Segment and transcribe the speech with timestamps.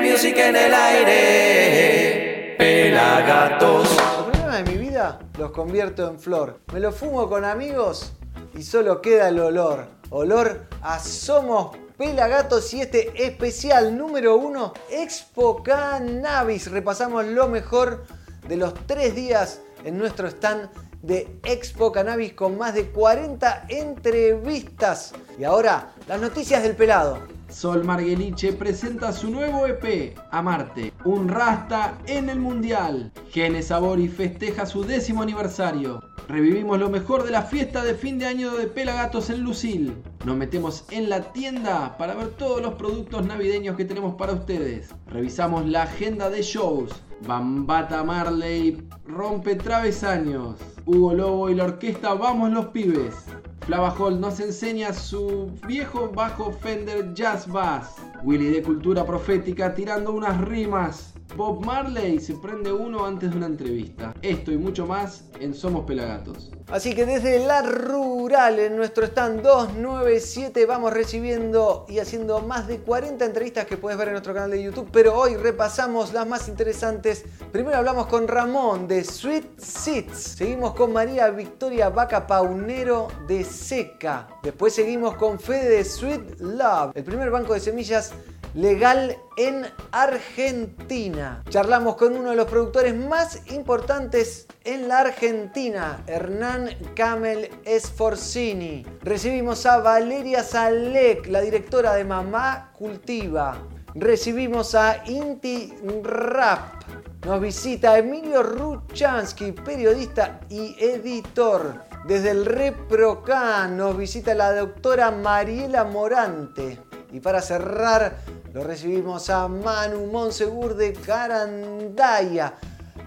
[0.00, 2.54] Music en el aire.
[2.56, 3.88] Pelagatos.
[3.96, 6.60] Los problemas de mi vida los convierto en flor.
[6.72, 8.12] Me lo fumo con amigos
[8.54, 9.88] y solo queda el olor.
[10.10, 16.70] Olor a Somos Pelagatos y este especial número uno, Expo Cannabis.
[16.70, 18.04] Repasamos lo mejor
[18.46, 20.70] de los tres días en nuestro stand
[21.02, 25.12] de Expo Cannabis con más de 40 entrevistas.
[25.40, 27.37] Y ahora, las noticias del pelado.
[27.48, 33.10] Sol Margueliche presenta su nuevo EP, Amarte, un rasta en el Mundial.
[33.30, 36.02] Gene Sabori festeja su décimo aniversario.
[36.28, 39.96] Revivimos lo mejor de la fiesta de fin de año de Pelagatos en Lucil.
[40.26, 44.94] Nos metemos en la tienda para ver todos los productos navideños que tenemos para ustedes.
[45.06, 46.90] Revisamos la agenda de shows.
[47.26, 50.56] Bambata Marley rompe travesaños.
[50.86, 53.26] Hugo Lobo y la orquesta Vamos los Pibes.
[53.66, 57.96] Flava Hall nos enseña su viejo bajo Fender Jazz Bass.
[58.22, 61.14] Willy de Cultura Profética tirando unas rimas.
[61.36, 64.14] Bob Marley se prende uno antes de una entrevista.
[64.22, 66.50] Esto y mucho más en Somos Pelagatos.
[66.68, 72.80] Así que desde la rural, en nuestro stand 297, vamos recibiendo y haciendo más de
[72.80, 74.88] 40 entrevistas que puedes ver en nuestro canal de YouTube.
[74.92, 77.24] Pero hoy repasamos las más interesantes.
[77.52, 80.18] Primero hablamos con Ramón de Sweet Seeds.
[80.36, 84.28] Seguimos con María Victoria Vaca Paunero de Seca.
[84.42, 88.12] Después seguimos con Fede de Sweet Love, el primer banco de semillas
[88.58, 91.44] legal en Argentina.
[91.48, 98.84] Charlamos con uno de los productores más importantes en la Argentina, Hernán Camel Esforcini.
[99.02, 103.62] Recibimos a Valeria Salek, la directora de Mamá Cultiva.
[103.94, 106.82] Recibimos a Inti Rap.
[107.26, 111.74] Nos visita Emilio Ruchansky, periodista y editor.
[112.08, 116.87] Desde el ReproCan nos visita la doctora Mariela Morante.
[117.12, 118.18] Y para cerrar,
[118.52, 122.54] lo recibimos a Manu Monsegur de Carandaya.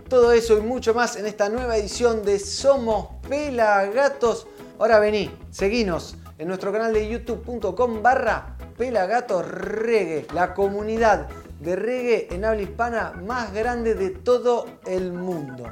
[0.10, 4.48] Todo eso y mucho más en esta nueva edición de Somos Pelagatos.
[4.80, 11.30] Ahora vení, seguinos en nuestro canal de youtube.com barra Pelagatos Reggae, la comunidad
[11.60, 15.66] de reggae en habla hispana más grande de todo el mundo.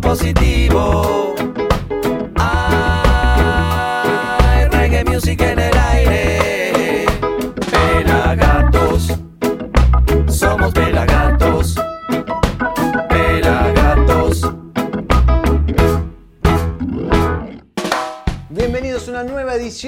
[0.00, 1.27] Positivo.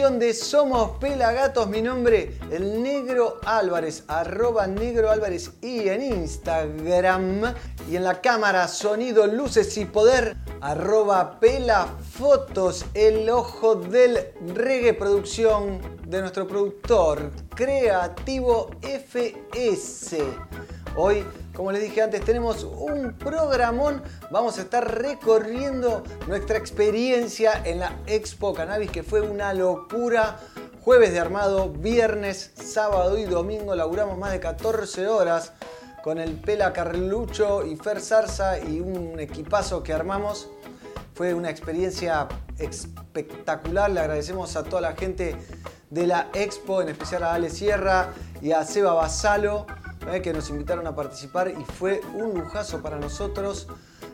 [0.08, 1.68] De Somos Pelagatos.
[1.68, 7.54] Mi nombre, el Negro Álvarez, arroba Negro Álvarez y en Instagram.
[7.86, 15.82] Y en la cámara, sonido, luces y poder, arroba Pelafotos, el ojo del reggae producción
[16.06, 20.18] de nuestro productor creativo FS.
[20.96, 21.26] Hoy,
[21.60, 24.03] como les dije antes, tenemos un programón.
[24.31, 30.38] Vamos a estar recorriendo nuestra experiencia en la Expo Cannabis, que fue una locura.
[30.81, 35.53] Jueves de armado, viernes, sábado y domingo laburamos más de 14 horas
[36.03, 40.48] con el Pela Carlucho y Fer Zarza y un equipazo que armamos.
[41.12, 42.27] Fue una experiencia
[42.59, 43.91] espectacular.
[43.91, 45.37] Le agradecemos a toda la gente
[45.91, 49.66] de la Expo, en especial a Ale Sierra y a Seba Basalo,
[50.06, 53.66] eh, que nos invitaron a participar y fue un lujazo para nosotros.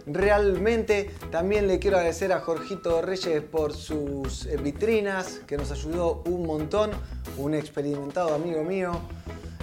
[0.07, 6.23] Realmente también le quiero agradecer a Jorgito Reyes por sus eh, vitrinas, que nos ayudó
[6.27, 6.91] un montón,
[7.39, 9.01] un experimentado amigo mío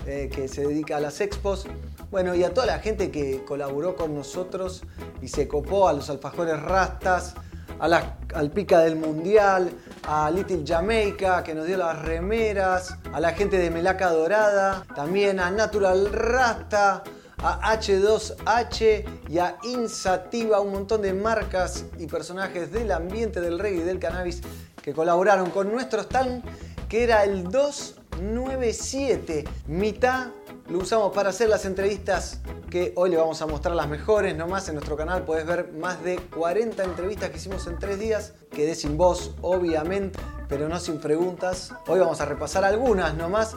[0.05, 1.65] eh, que se dedica a las expos.
[2.11, 4.83] Bueno, y a toda la gente que colaboró con nosotros
[5.21, 7.35] y se copó a los alfajores rastas,
[7.79, 9.71] a la, al Pica del Mundial,
[10.07, 15.39] a Little Jamaica que nos dio las remeras, a la gente de Melaca Dorada, también
[15.39, 17.03] a Natural Rasta,
[17.37, 23.81] a H2H y a Insativa, un montón de marcas y personajes del ambiente del reggae
[23.81, 24.41] y del cannabis
[24.81, 26.43] que colaboraron con nuestro stand
[26.87, 29.45] que era el 297.
[29.67, 30.27] Mitad
[30.69, 32.39] lo usamos para hacer las entrevistas
[32.69, 35.23] que hoy le vamos a mostrar las mejores nomás en nuestro canal.
[35.23, 38.33] Podés ver más de 40 entrevistas que hicimos en tres días.
[38.49, 41.71] Quedé sin voz, obviamente, pero no sin preguntas.
[41.87, 43.55] Hoy vamos a repasar algunas nomás.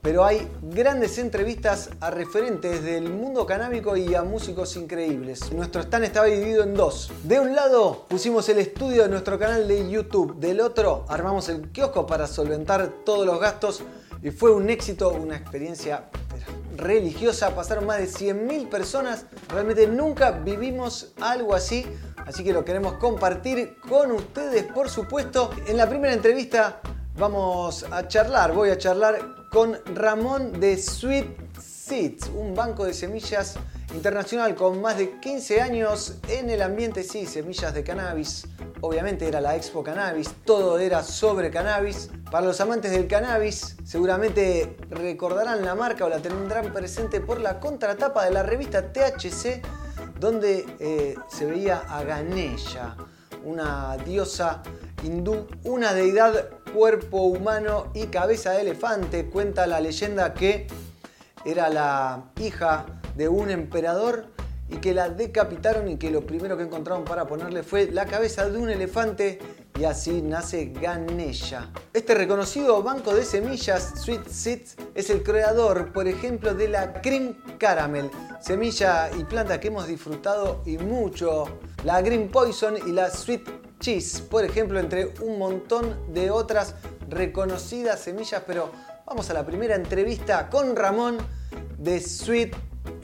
[0.00, 5.52] Pero hay grandes entrevistas a referentes del mundo canábico y a músicos increíbles.
[5.52, 7.10] Nuestro stand estaba dividido en dos.
[7.24, 10.36] De un lado pusimos el estudio de nuestro canal de YouTube.
[10.36, 13.82] Del otro armamos el kiosco para solventar todos los gastos
[14.22, 16.04] y fue un éxito, una experiencia
[16.76, 17.54] religiosa.
[17.54, 19.26] Pasaron más de 100.000 personas.
[19.48, 21.86] Realmente nunca vivimos algo así.
[22.26, 25.50] Así que lo queremos compartir con ustedes, por supuesto.
[25.66, 26.80] En la primera entrevista
[27.16, 31.47] vamos a charlar, voy a charlar con Ramón de Sweet
[32.34, 33.54] Un banco de semillas
[33.94, 38.46] internacional con más de 15 años en el ambiente, sí, semillas de cannabis.
[38.82, 42.10] Obviamente era la Expo Cannabis, todo era sobre cannabis.
[42.30, 47.58] Para los amantes del cannabis, seguramente recordarán la marca o la tendrán presente por la
[47.58, 49.62] contratapa de la revista THC,
[50.20, 52.96] donde eh, se veía a Ganesha,
[53.44, 54.62] una diosa
[55.02, 59.24] hindú, una deidad cuerpo humano y cabeza de elefante.
[59.30, 60.66] Cuenta la leyenda que
[61.44, 62.86] era la hija
[63.16, 64.26] de un emperador
[64.70, 68.48] y que la decapitaron y que lo primero que encontraron para ponerle fue la cabeza
[68.48, 69.38] de un elefante
[69.78, 71.70] y así nace Ganesha.
[71.92, 77.36] Este reconocido banco de semillas Sweet Seeds es el creador, por ejemplo, de la Cream
[77.58, 81.46] Caramel, semilla y planta que hemos disfrutado y mucho,
[81.84, 86.74] la Green Poison y la Sweet Cheese, por ejemplo, entre un montón de otras
[87.08, 88.70] reconocidas semillas, pero
[89.08, 91.16] vamos a la primera entrevista con Ramón
[91.78, 92.54] de Sweet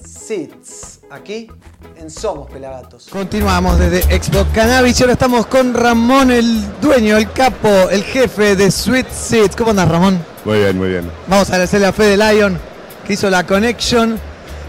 [0.04, 1.50] Seeds, aquí
[1.96, 3.08] en Somos Pelagatos.
[3.10, 8.54] Continuamos desde Xbox Cannabis y ahora estamos con Ramón, el dueño, el capo, el jefe
[8.54, 9.56] de Sweet Seeds.
[9.56, 10.22] ¿Cómo andas, Ramón?
[10.44, 11.10] Muy bien, muy bien.
[11.26, 12.58] Vamos a agradecerle a Fede Lion
[13.06, 14.20] que hizo la connection.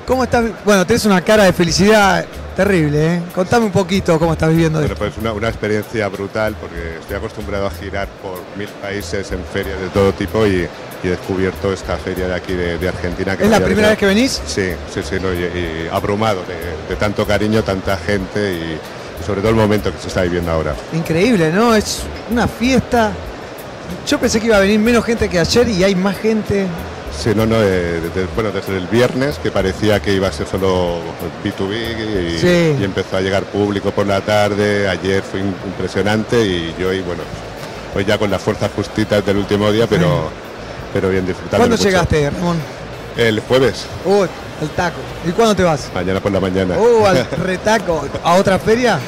[0.07, 0.45] ¿Cómo estás?
[0.63, 3.21] Bueno, tenés una cara de felicidad terrible, ¿eh?
[3.33, 5.05] Contame un poquito cómo estás viviendo Bueno, esto.
[5.05, 9.79] pues una, una experiencia brutal porque estoy acostumbrado a girar por mil países en ferias
[9.79, 10.67] de todo tipo y,
[11.03, 13.33] y he descubierto esta feria de aquí de, de Argentina.
[13.39, 14.41] ¿Es la me primera vez que venís?
[14.45, 18.79] Sí, sí, sí, no, y, y abrumado de, de tanto cariño, tanta gente y,
[19.21, 20.73] y sobre todo el momento que se está viviendo ahora.
[20.93, 21.75] Increíble, ¿no?
[21.75, 23.11] Es una fiesta.
[24.07, 26.65] Yo pensé que iba a venir menos gente que ayer y hay más gente.
[27.17, 30.45] Sí, no, no, eh, desde, bueno, desde el viernes que parecía que iba a ser
[30.47, 30.99] solo
[31.43, 32.75] B2B y, Sí.
[32.79, 37.01] y empezó a llegar público por la tarde, ayer fue im- impresionante y yo hoy,
[37.01, 37.23] bueno,
[37.95, 40.29] hoy ya con las fuerzas justitas del último día, pero,
[40.93, 41.57] pero bien disfrutando.
[41.57, 41.87] ¿Cuándo mucho.
[41.89, 42.57] llegaste, Ramón?
[43.17, 44.27] El jueves, Uy,
[44.61, 44.97] el taco.
[45.25, 45.89] ¿Y cuándo te vas?
[45.95, 46.77] mañana por la mañana.
[46.77, 48.05] Uh, al retaco.
[48.23, 48.99] ¿A otra feria?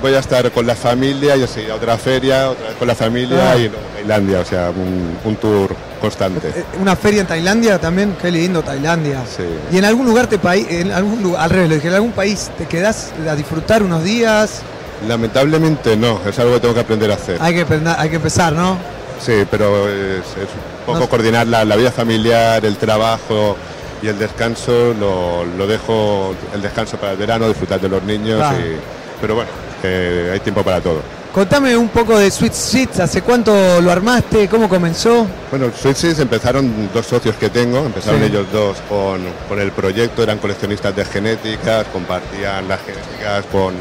[0.00, 2.94] Voy a estar con la familia y así a otra feria, otra vez con la
[2.94, 3.56] familia Ah.
[3.56, 6.48] y luego Tailandia, o sea, un, un tour constante.
[6.48, 8.16] Eh, ¿Una feria en Tailandia también?
[8.22, 9.22] Qué lindo, Tailandia.
[9.26, 9.42] Sí.
[9.72, 12.66] ¿Y en algún lugar te país, en algún lugar, al revés, en algún país te
[12.66, 14.62] quedás a disfrutar unos días?
[15.08, 17.38] Lamentablemente no, es algo que tengo que aprender a hacer.
[17.40, 18.76] Hay que, aprender- hay que empezar, ¿no?
[19.20, 23.56] Sí, pero es, es un poco No- coordinar la, la vida familiar, el trabajo
[24.02, 28.38] y el descanso, lo, lo dejo el descanso para el verano, disfrutar de los niños,
[28.38, 28.58] Claro.
[28.60, 28.76] y-
[29.20, 29.50] pero bueno,
[29.82, 31.00] que hay tiempo para todo.
[31.32, 34.48] Contame un poco de Sweet Seeds, ¿hace cuánto lo armaste?
[34.48, 35.26] ¿Cómo comenzó?
[35.50, 38.26] Bueno, Switches empezaron dos socios que tengo, empezaron Sí.
[38.26, 43.74] ellos dos con, con el proyecto, eran coleccionistas de genéticas, compartían las genéticas con,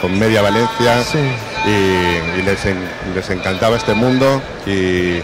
[0.00, 1.18] con Media Valencia Sí.
[1.66, 5.14] y, y les, en- les encantaba este mundo y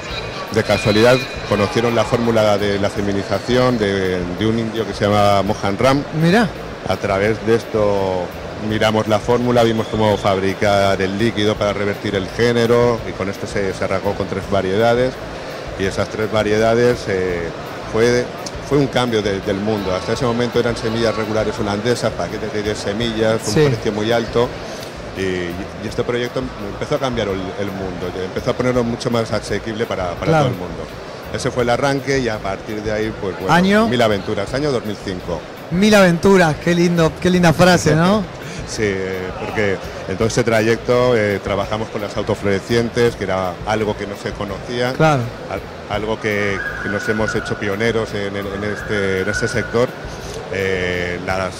[0.55, 1.17] de casualidad
[1.49, 6.03] conocieron la fórmula de la feminización de, de un indio que se llama Mohan Ram.
[6.21, 6.49] Mirá,
[6.89, 8.27] A través de esto
[8.69, 13.47] miramos la fórmula, vimos cómo fabricar el líquido para revertir el género y con esto
[13.47, 15.13] se, se arrancó con tres variedades
[15.79, 17.49] y esas tres variedades eh,
[17.93, 18.25] fue,
[18.69, 19.95] fue un cambio de- del mundo.
[19.95, 23.61] Hasta ese momento eran semillas regulares holandesas, paquetes de 10 semillas, Sí.
[23.61, 24.49] un precio muy alto.
[25.17, 26.41] Y, y este proyecto
[26.73, 30.45] empezó a cambiar el, el mundo, empezó a ponerlo mucho más asequible para, para Claro.
[30.45, 30.83] todo el mundo.
[31.35, 33.89] Ese fue el arranque y a partir de ahí, pues bueno, ¿Año?
[33.89, 35.41] mil aventuras, año 2005.
[35.73, 38.23] mil aventuras, qué lindo, qué linda frase, ¿no?
[38.67, 38.95] Sí,
[39.45, 39.77] porque
[40.09, 44.31] en todo ese trayecto eh, trabajamos con las autoflorecientes, que era algo que no se
[44.33, 45.23] conocía, Claro.
[45.51, 49.89] al- algo que, que nos hemos hecho pioneros en, este, en este sector.
[50.53, 51.53] Eh, las,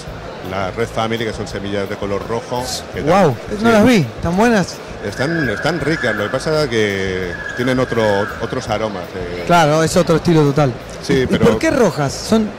[0.51, 2.63] la Red Family, que son semillas de color rojo.
[2.93, 4.75] que Wow, no sí, las vi, tan buenas.
[5.05, 8.03] Están, están ricas, lo que pasa es que tienen otro,
[8.41, 9.03] otros aromas.
[9.15, 9.43] eh.
[9.47, 10.73] Claro, es otro estilo total.
[11.01, 12.13] Sí, ¿Y pero- por qué rojas?
[12.13, 12.49] Son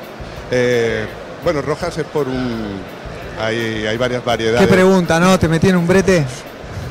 [0.51, 1.07] Eh,
[1.45, 2.81] bueno, rojas es por un...
[3.43, 4.69] Hay, hay varias qué variedades.
[4.69, 5.39] pregunta, ¿no?
[5.39, 6.25] Te metí en un brete.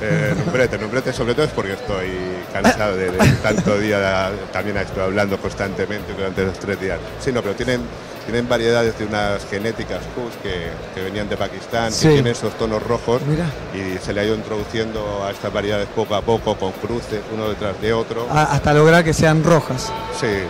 [0.02, 0.34] Eh,
[0.80, 2.08] nombrete sobre todo es porque estoy
[2.54, 6.98] cansado de, de tanto día, también estoy hablando constantemente durante los tres días.
[7.20, 7.82] Sí, no, pero tienen,
[8.26, 12.08] tienen variedades de unas genéticas Kush que, que venían de Pakistán, Sí.
[12.08, 13.44] que tienen esos tonos rojos Mira.
[13.74, 17.50] y se le ha ido introduciendo a estas variedades poco a poco con cruces uno
[17.50, 18.26] detrás de otro.
[18.32, 19.92] A- hasta lograr que sean rojas.
[20.18, 20.48] Sí, eh,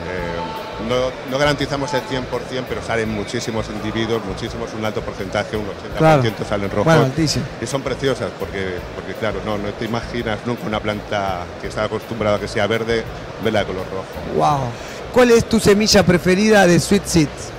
[0.88, 5.98] no, no garantizamos el 100%, pero salen muchísimos individuos, muchísimos, un alto porcentaje, un 80%
[5.98, 6.24] Claro.
[6.48, 6.86] salen rojos.
[6.86, 7.12] Bueno.
[7.62, 11.83] Y son preciosas porque, porque claro, no, no te imaginas nunca una planta que está
[11.86, 13.03] acostumbrada a que sea verde,
[13.43, 14.36] verla de color rojo.
[14.36, 14.69] Wow.
[15.13, 17.50] ¿cuál es tu semilla preferida de Sweet Seeds?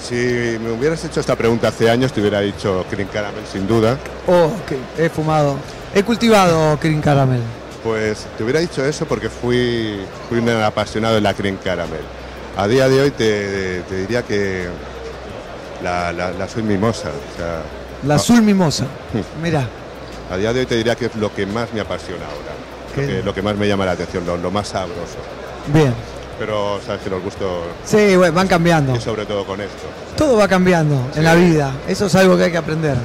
[0.00, 3.98] Si me hubieras hecho esta pregunta hace años, te hubiera dicho Green Caramel sin duda.
[4.26, 5.56] Oh, ok, he fumado.
[5.94, 7.40] He cultivado Green Caramel.
[7.82, 12.00] Pues te hubiera dicho eso porque fui, fui un apasionado de la Green Caramel.
[12.56, 14.66] A día de hoy te, te diría que
[15.82, 17.08] la, la, la soy mimosa.
[17.10, 17.60] o sea,
[18.02, 18.86] La no, azul mimosa.
[19.42, 19.68] Mira,
[20.30, 22.54] a día de hoy te diría que es lo que más me apasiona ahora.
[22.96, 23.06] Lo ¿Qué?
[23.18, 25.18] que, lo que más me llama la atención, lo, lo más sabroso.
[25.68, 25.94] bien.
[26.38, 27.48] Pero sabes que los gustos,
[27.84, 28.94] Sí, bueno, van cambiando.
[28.94, 29.84] y sobre todo con esto.
[30.18, 31.72] Todo va cambiando en la vida.
[31.88, 32.96] Eso es algo que hay que aprender.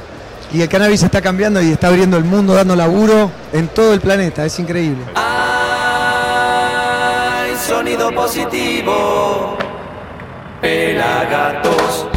[0.53, 4.01] Y el cannabis está cambiando y está abriendo el mundo, dando laburo en todo el
[4.01, 4.45] planeta.
[4.45, 5.01] Es increíble.
[5.15, 5.31] Hay
[7.55, 9.57] sonido positivo.
[10.59, 12.07] Pelagatos.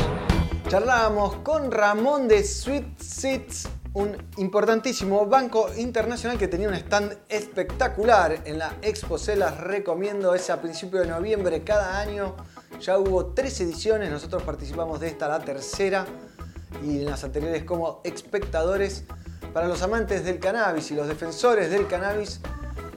[0.69, 8.41] Charlábamos con Ramón de Sweet Seeds, un importantísimo banco internacional que tenía un stand espectacular
[8.45, 9.17] en la Expo.
[9.17, 12.35] Se las recomiendo, es a principios de noviembre cada año.
[12.81, 16.05] Ya hubo tres ediciones, nosotros participamos de esta, la tercera,
[16.83, 19.05] y en las anteriores como espectadores.
[19.53, 22.41] Para los amantes del cannabis y los defensores del cannabis,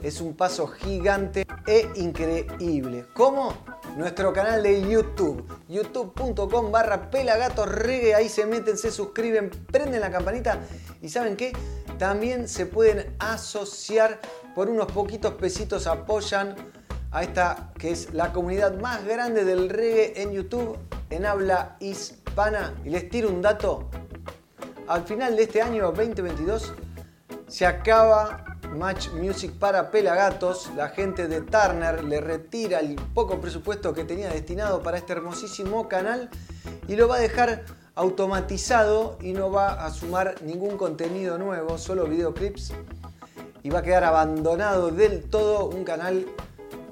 [0.02, 3.06] es un paso gigante e increíble.
[3.14, 3.52] ¿Cómo?
[3.96, 7.10] Nuestro canal de YouTube, youtube.com barra
[8.16, 10.60] ahí se meten, se suscriben, prenden la campanita
[11.02, 11.52] y ¿saben qué?
[11.98, 14.20] También se pueden asociar
[14.54, 16.54] por unos poquitos pesitos, apoyan
[17.10, 20.78] a esta que es la comunidad más grande del reggae en YouTube
[21.10, 22.17] en habla hispana.
[22.84, 23.90] Y les tiro un dato,
[24.86, 26.72] al final de este año 2022
[27.48, 28.44] se acaba
[28.76, 30.70] Match Music para Pelagatos.
[30.76, 35.88] La gente de Turner le retira el poco presupuesto que tenía destinado para este hermosísimo
[35.88, 36.30] canal
[36.86, 37.64] y lo va a dejar
[37.96, 42.72] automatizado y no va a sumar ningún contenido nuevo, solo videoclips.
[43.64, 46.24] Y va a quedar abandonado del todo un canal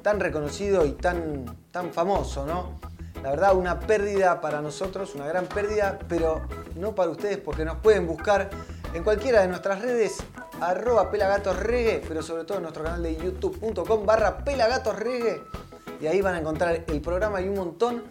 [0.03, 2.96] tan reconocido y tan, tan famoso, ¿no?
[3.23, 6.43] La verdad, una pérdida para nosotros, una gran pérdida, pero
[6.77, 8.51] no para ustedes porque nos pueden buscar
[8.95, 10.19] en cualquiera de nuestras redes,
[10.61, 15.43] arroba pelagatosregue, pero sobre todo en nuestro canal de youtube.com barra pelagatosregue.
[16.01, 18.05] Y ahí van a encontrar el programa y un montón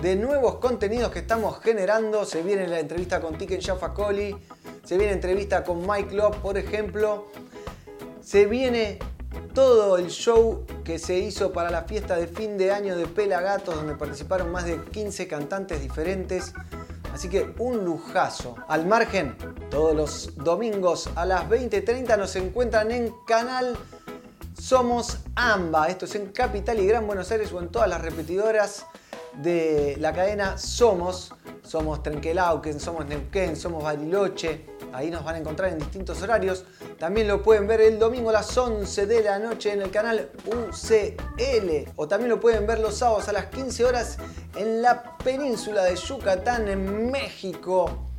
[0.00, 2.24] de nuevos contenidos que estamos generando.
[2.24, 4.36] Se viene la entrevista con Tiken Jaffa Coli,
[4.84, 7.28] se viene entrevista con Mike Love, por ejemplo.
[8.20, 8.98] Se viene
[9.54, 13.74] todo el show que se hizo para la fiesta de fin de año de Pelagatos,
[13.74, 16.52] donde participaron más de 15 cantantes diferentes.
[17.12, 18.56] Así que un lujazo.
[18.68, 19.36] Al margen,
[19.70, 23.76] todos los domingos a las 20.30 nos encuentran en canal
[24.58, 25.88] Somos AMBA.
[25.88, 28.86] Esto es en Capital y Gran Buenos Aires o en todas las repetidoras
[29.42, 31.32] de la cadena Somos.
[31.62, 34.75] Somos Trenquelauquen, somos Neuquén, somos Bariloche.
[34.92, 36.64] Ahí nos van a encontrar en distintos horarios.
[36.98, 40.30] También lo pueden ver el domingo a las 11 de la noche en el canal
[40.46, 41.90] UCL.
[41.96, 44.18] O también lo pueden ver los sábados a las 15 horas
[44.56, 48.10] en la península de Yucatán, en México.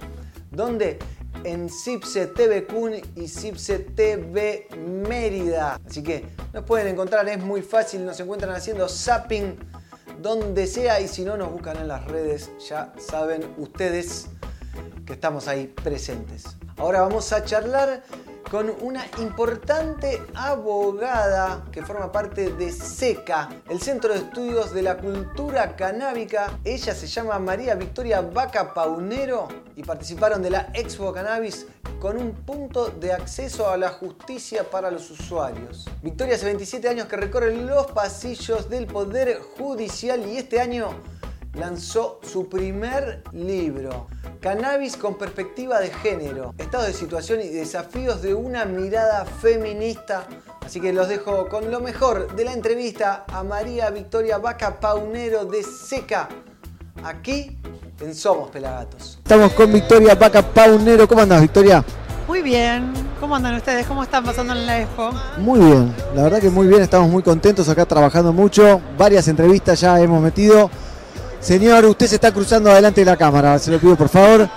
[0.52, 1.00] Donde
[1.44, 5.80] en Cipse TV Kun y Cipse TV Mérida.
[5.88, 9.58] Así que nos pueden encontrar, es muy fácil, nos encuentran haciendo zapping
[10.22, 14.28] donde sea y si no nos buscan en las redes, ya saben ustedes
[15.06, 16.46] que estamos ahí presentes.
[16.78, 18.04] Ahora vamos a charlar
[18.50, 24.98] con una importante abogada que forma parte de SECA, el Centro de Estudios de la
[24.98, 26.60] Cultura Canábica.
[26.64, 31.68] Ella se llama María Victoria Vaca Paunero y participaron de la Expo Cannabis
[32.00, 35.86] con un punto de acceso a la justicia para los usuarios.
[36.02, 40.90] Victoria hace 27 años que recorre los pasillos del Poder Judicial y este año
[41.58, 44.08] lanzó su primer libro,
[44.40, 50.28] Cannabis con perspectiva de género, estado de situación y desafíos de una mirada feminista.
[50.66, 55.46] Así que los dejo con lo mejor de la entrevista a María Victoria Vaca Paunero
[55.46, 56.30] de Seca,
[57.04, 57.58] aquí
[58.02, 59.18] en Somos Pelagatos.
[59.18, 61.08] Estamos con Victoria Vaca Paunero.
[61.08, 61.84] ¿Cómo andas, Victoria?
[62.28, 62.94] Muy bien.
[63.20, 63.88] ¿Cómo andan ustedes?
[63.88, 65.10] ¿Cómo están pasando en la expo?
[65.38, 69.82] Muy bien, la verdad que muy bien, estamos muy contentos acá trabajando mucho, varias entrevistas
[69.82, 70.70] ya hemos metido.
[71.48, 74.50] Señor, usted se está cruzando adelante de la cámara, se lo pido por favor.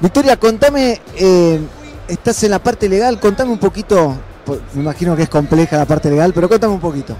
[0.00, 1.60] Victoria, contame, eh,
[2.08, 4.16] estás en la parte legal, contame un poquito,
[4.46, 7.14] po- me imagino que es compleja la parte legal, pero contame un poquito.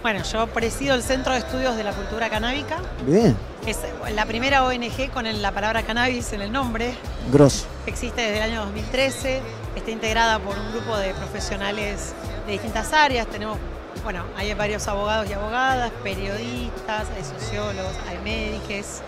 [0.00, 2.76] Bueno, yo presido el Centro de Estudios de la Cultura Canábica.
[3.04, 3.36] Bien,
[3.66, 3.78] Es
[4.14, 6.94] la primera ONG con la palabra cannabis en el nombre.
[7.32, 7.66] grosso.
[7.86, 9.40] Existe desde el año 2013.
[9.74, 12.12] Está integrada por un grupo de profesionales
[12.46, 13.26] de distintas áreas.
[13.26, 13.58] Tenemos,
[14.06, 19.00] bueno, hay varios abogados y abogadas, periodistas, hay sociólogos, hay médicos.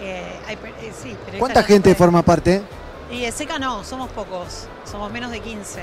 [0.00, 2.62] eh, hay, eh, sí, ¿Cuánta gente puede- forma parte?
[3.12, 5.82] Y de seca no, somos pocos, somos menos de 15.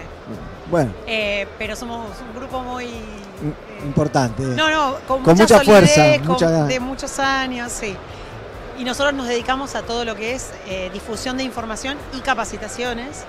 [0.70, 2.86] Bueno, Eh, pero somos un grupo muy...
[2.88, 4.44] im- eh, importante.
[4.44, 7.96] no, no, con, Con mucha, mucha fuerza, solidez, con- mucha- de muchos años, sí.
[8.78, 13.24] Y nosotros nos dedicamos a todo lo que es eh, difusión de información y capacitaciones.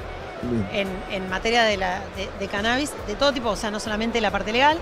[0.73, 4.21] En, en materia de, la, de, de cannabis de todo tipo, o sea, no solamente
[4.21, 4.78] la parte legal.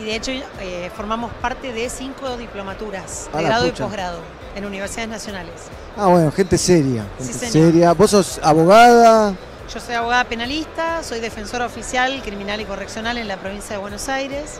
[0.00, 0.30] Y de hecho
[0.60, 4.20] eh, formamos parte de cinco diplomaturas de la grado y posgrado
[4.54, 5.52] en universidades nacionales.
[5.96, 7.04] Ah, bueno, gente seria.
[7.18, 7.92] Sí, Gente seria.
[7.92, 9.34] ¿Vos sos abogada?
[9.72, 14.08] Yo soy abogada penalista, soy defensora oficial criminal y correccional en la provincia de Buenos
[14.08, 14.58] Aires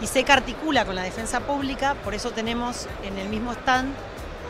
[0.00, 3.92] y sé que articula con la defensa pública, por eso tenemos en el mismo stand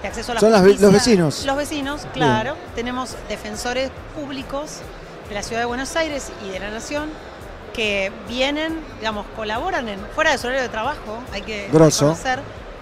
[0.03, 0.87] de acceso a la Son las justicia.
[0.87, 1.45] los vecinos.
[1.47, 2.57] Los vecinos, claro.
[2.75, 4.79] Tenemos defensores públicos
[5.29, 7.11] de la ciudad de Buenos Aires y de la nación
[7.73, 12.41] que vienen, digamos, colaboran en, fuera de su horario de trabajo, hay que reconocer,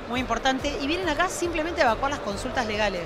[0.09, 3.03] muy importante, y vienen acá simplemente a evacuar las consultas legales.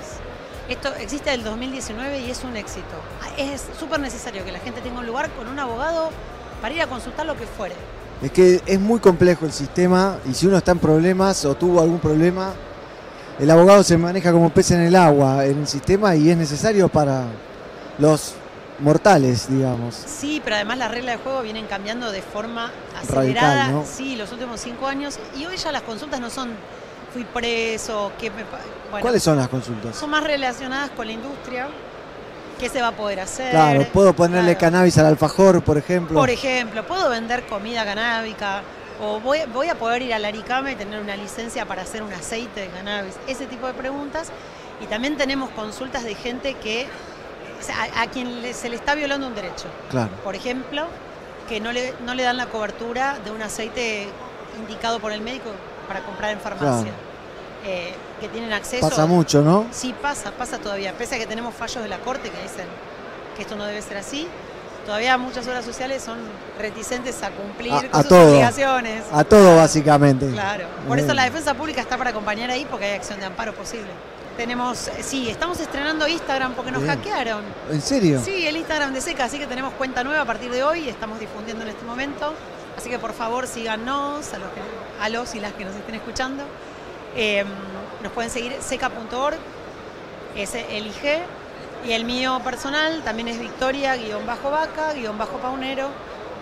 [0.67, 2.95] Esto existe desde el 2019 y es un éxito.
[3.37, 6.09] Es súper necesario que la gente tenga un lugar con un abogado
[6.59, 7.75] para ir a consultar lo que fuere.
[8.21, 11.81] Es que es muy complejo el sistema y si uno está en problemas o tuvo
[11.81, 12.53] algún problema,
[13.37, 16.87] el abogado se maneja como pez en el agua en el sistema y es necesario
[16.87, 17.25] para
[17.99, 18.33] los
[18.79, 19.95] mortales, digamos.
[19.95, 23.55] Sí, pero además las reglas de juego vienen cambiando de forma acelerada.
[23.55, 23.85] Radical, ¿no?
[23.85, 25.19] Sí, los últimos cinco años.
[25.37, 26.51] Y hoy ya las consultas no son
[27.13, 28.43] fui preso, que me
[28.91, 29.95] bueno, ¿Cuáles son las consultas?
[29.95, 31.67] son más relacionadas con la industria.
[32.59, 33.51] ¿Qué se va a poder hacer?
[33.51, 34.59] Claro, puedo ponerle Claro.
[34.73, 36.17] cannabis al alfajor, por ejemplo.
[36.17, 38.61] Por ejemplo, ¿puedo vender comida canábica?
[39.01, 42.13] ¿O voy, voy a poder ir al Aricama y tener una licencia para hacer un
[42.13, 43.15] aceite de cannabis?
[43.27, 44.29] Ese tipo de preguntas.
[44.81, 46.87] Y también tenemos consultas de gente que
[47.95, 49.65] a, a quien le- se le está violando un derecho.
[49.89, 50.09] Claro.
[50.23, 50.85] Por ejemplo,
[51.49, 54.07] que no le, no le dan la cobertura de un aceite
[54.59, 55.49] indicado por el médico
[55.87, 56.83] para comprar en farmacia.
[56.83, 57.15] Claro.
[57.65, 58.87] Eh, que tienen acceso.
[58.87, 59.65] Pasa mucho, ¿no?
[59.71, 60.93] Sí, pasa, pasa todavía.
[60.93, 62.65] Pese a que tenemos fallos de la Corte que dicen
[63.35, 64.27] que esto no debe ser así,
[64.85, 66.19] todavía muchas obras sociales son
[66.59, 68.29] reticentes a cumplir A- con a sus todo.
[68.29, 69.03] obligaciones.
[69.11, 70.29] A todo, básicamente.
[70.31, 70.65] Claro.
[70.87, 71.15] Por eso Bien.
[71.17, 73.89] la defensa pública está para acompañar ahí porque hay acción de amparo posible.
[74.37, 76.95] Tenemos, sí, estamos estrenando Instagram porque nos Bien.
[76.97, 77.43] hackearon.
[77.71, 78.21] ¿En serio?
[78.23, 80.89] Sí, el Instagram de Seca, así que tenemos cuenta nueva a partir de hoy y
[80.89, 82.33] estamos difundiendo en este momento.
[82.77, 84.59] Así que por favor síganos a los, que-
[85.01, 86.43] a los y las que nos estén escuchando.
[87.15, 87.45] Eh,
[88.03, 89.37] nos pueden seguir seca.org,
[90.35, 91.21] es el IG,
[91.85, 95.87] y el mío personal también es Victoria-Vaca-Paunero,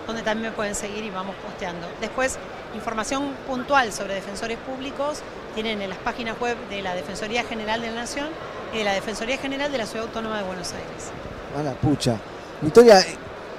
[0.08, 1.86] donde también me pueden seguir y vamos posteando.
[2.00, 2.38] Después,
[2.74, 5.20] información puntual sobre defensores públicos
[5.54, 8.28] tienen en las páginas web de la Defensoría General de la Nación
[8.72, 11.10] y de la Defensoría General de la Ciudad Autónoma de Buenos Aires.
[11.58, 12.16] A la pucha.
[12.60, 13.04] Victoria,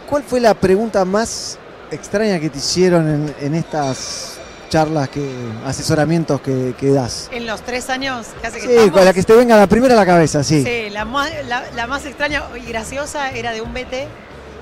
[0.10, 1.58] ¿cuál fue la pregunta más
[1.92, 4.38] extraña que te hicieron en, en estas
[4.70, 5.30] charlas, que
[5.66, 7.30] asesoramientos que, que das?
[7.32, 9.68] En los tres años que hace que Sí, estamos, con la que te venga la
[9.68, 10.64] primera a la cabeza, sí.
[10.64, 14.08] Sí, la más, la, la más extraña y graciosa era de un VT,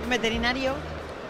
[0.04, 0.74] un veterinario,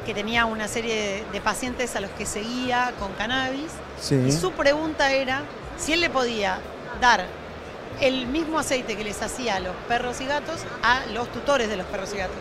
[0.05, 3.71] que tenía una serie de, de pacientes a los que seguía con cannabis.
[4.01, 4.15] Sí.
[4.27, 5.43] Y su pregunta era
[5.77, 6.59] si él le podía
[7.01, 7.25] dar
[7.99, 11.77] el mismo aceite que les hacía a los perros y gatos a los tutores de
[11.77, 12.37] los perros y gatos.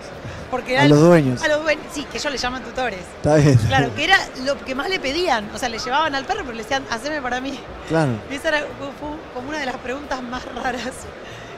[0.50, 1.42] Porque A los dueños.
[1.42, 3.00] A los dueños, sí, que ellos le llaman tutores.
[3.16, 3.56] Está bien.
[3.68, 5.48] Claro, que era lo que más le pedían.
[5.54, 7.58] O sea, le llevaban al perro, pero le decían, haceme para mí.
[7.88, 8.12] Claro.
[8.30, 10.92] Y esa era, fue como una de las preguntas más raras,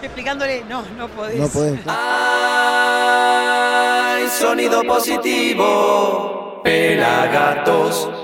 [0.01, 1.41] explicándole, no, no podés.
[1.41, 1.81] No podés.
[4.17, 8.24] Hay sonido positivo, pelagatos.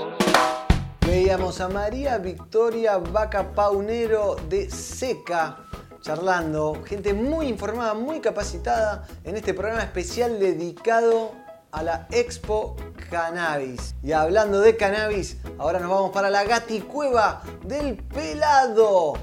[1.11, 5.57] Veíamos a María Victoria Vaca Paunero de Seca
[5.99, 11.33] charlando, gente muy informada, muy capacitada en este programa especial dedicado
[11.73, 12.77] a la Expo
[13.09, 13.93] Cannabis.
[14.01, 19.15] Y hablando de cannabis, ahora nos vamos para la gaticueva del pelado.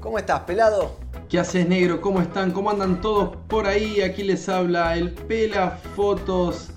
[0.00, 0.96] ¿Cómo estás, pelado?
[1.28, 2.00] ¿Qué haces negro?
[2.00, 2.52] ¿Cómo están?
[2.52, 4.00] ¿Cómo andan todos por ahí?
[4.00, 6.70] Aquí les habla el Pelafotos,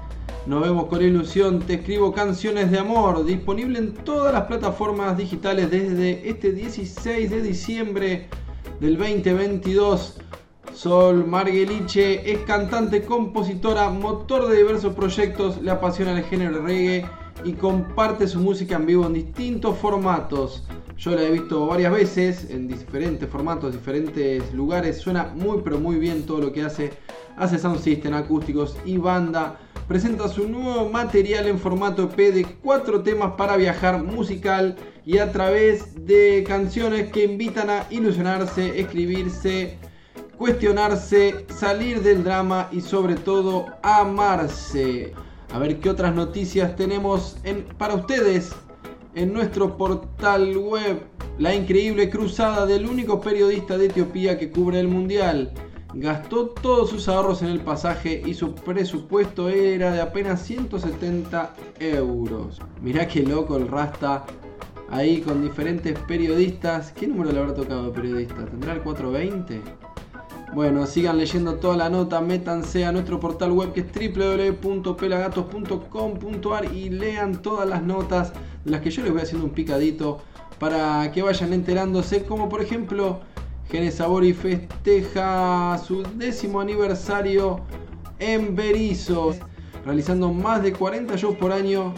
[0.45, 5.71] Nos vemos con ilusión, te escribo canciones de amor, disponible en todas las plataformas digitales
[5.71, 8.29] desde este 16 de diciembre
[8.79, 10.19] del 2022.
[10.75, 17.03] Sol Margueliche es cantante, compositora, motor de diversos proyectos, le apasiona el género reggae
[17.43, 20.63] y comparte su música en vivo en distintos formatos.
[20.97, 24.97] Yo la he visto varias veces en diferentes formatos, diferentes lugares.
[24.97, 26.91] Suena muy pero muy bien todo lo que hace.
[27.37, 29.59] Hace sound system, acústicos y banda.
[29.87, 35.31] Presenta su nuevo material en formato EP de cuatro temas para viajar musical y a
[35.31, 39.77] través de canciones que invitan a ilusionarse, escribirse,
[40.37, 45.13] cuestionarse, salir del drama y sobre todo amarse.
[45.53, 47.37] A ver qué otras noticias tenemos
[47.77, 48.51] para ustedes
[49.15, 51.01] en nuestro portal web.
[51.39, 55.53] La increíble cruzada del único periodista de Etiopía que cubre el mundial.
[55.93, 62.61] Gastó todos sus ahorros en el pasaje y su presupuesto era de apenas 170 euros.
[62.81, 64.25] Mirá qué loco el Rasta
[64.89, 66.91] ahí con diferentes periodistas.
[66.91, 68.45] ¿Qué número le habrá tocado de periodista?
[68.45, 69.61] ¿Tendrá el 420?
[70.53, 73.87] Bueno, sigan leyendo toda la nota, métanse a nuestro portal web que es
[74.63, 78.31] www.pelagatos.com.ar y lean todas las notas
[78.63, 80.21] de las que yo les voy haciendo un picadito
[80.57, 83.19] para que vayan enterándose, como por ejemplo,
[83.69, 87.59] Genesabori festeja su décimo aniversario
[88.19, 89.35] en Berizo,
[89.85, 91.93] realizando más de 40 shows por año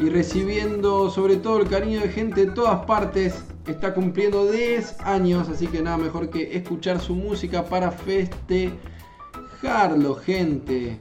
[0.00, 3.44] y recibiendo sobre todo el cariño de gente de todas partes.
[3.66, 10.98] Está cumpliendo 10 años, así que nada mejor que escuchar su música para festejarlo, gente.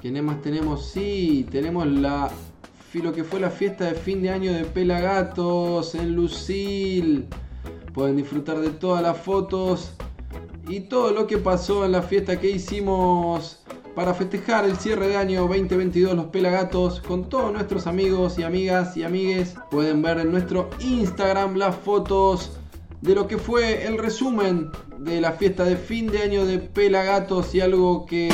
[0.00, 0.90] ¿Qué más tenemos?
[0.90, 2.30] Sí, tenemos la
[3.02, 7.26] lo que fue la fiesta de fin de año de Pelagatos en Lucil.
[7.92, 9.92] Pueden disfrutar de todas las fotos
[10.68, 13.62] y todo lo que pasó en la fiesta que hicimos
[13.98, 18.96] para festejar el cierre de año 2022 los Pelagatos con todos nuestros amigos y amigas
[18.96, 19.56] y amigues.
[19.72, 22.60] Pueden ver en nuestro Instagram las fotos
[23.00, 27.52] de lo que fue el resumen de la fiesta de fin de año de Pelagatos
[27.56, 28.32] y algo que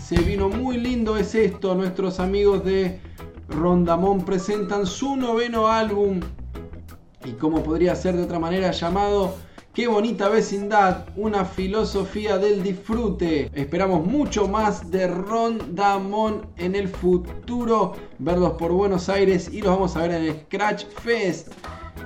[0.00, 3.00] se vino muy lindo es esto, nuestros amigos de
[3.48, 6.20] Rondamón presentan su noveno álbum
[7.24, 9.34] y como podría ser de otra manera llamado
[9.74, 13.50] Qué bonita vecindad, una filosofía del disfrute.
[13.54, 17.94] Esperamos mucho más de Ron Damon en el futuro.
[18.18, 21.54] Verlos por Buenos Aires y los vamos a ver en el Scratch Fest,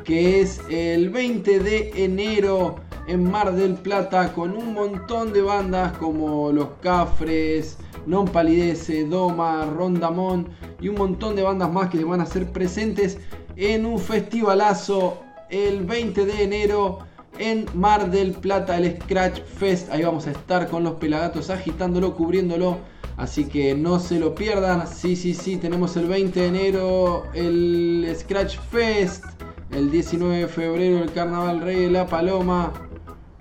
[0.05, 2.77] que es el 20 de enero
[3.09, 9.65] en Mar del Plata, con un montón de bandas como Los Cafres, Non Palidece, Doma,
[9.65, 10.49] Ron Damon
[10.81, 13.19] y un montón de bandas más que van a ser presentes
[13.57, 15.19] en un festivalazo
[15.51, 17.06] el 20 de enero
[17.39, 19.91] en Mar del Plata, el Scratch Fest.
[19.91, 22.79] Ahí vamos a estar con los pelagatos agitándolo, cubriéndolo.
[23.17, 24.87] Así que no se lo pierdan.
[24.87, 29.25] Sí, sí, sí, tenemos el 20 de enero el Scratch Fest.
[29.71, 32.73] El 19 de febrero el Carnaval Rey de la Paloma.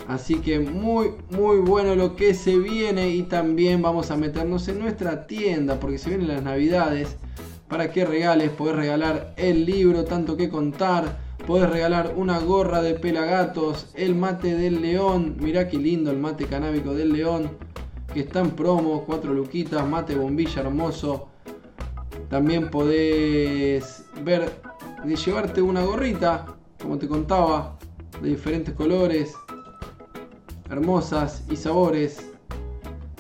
[0.08, 3.10] Así que muy, muy bueno lo que se viene.
[3.10, 7.18] Y también vamos a meternos en nuestra tienda porque se vienen las navidades.
[7.68, 12.96] Para que regales, poder regalar el libro, tanto que contar Podés regalar una gorra de
[12.96, 15.38] pelagatos, el mate del león.
[15.40, 17.52] Mirá qué lindo el mate canábico del león.
[18.12, 21.28] Que está en promo, 4 luquitas, mate bombilla hermoso.
[22.30, 24.50] También podés ver
[25.04, 26.48] de llevarte una gorrita,
[26.82, 27.78] como te contaba,
[28.24, 29.36] de diferentes colores,
[30.72, 32.32] hermosas y sabores.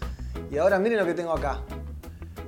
[0.50, 1.62] Y ahora miren lo que tengo acá.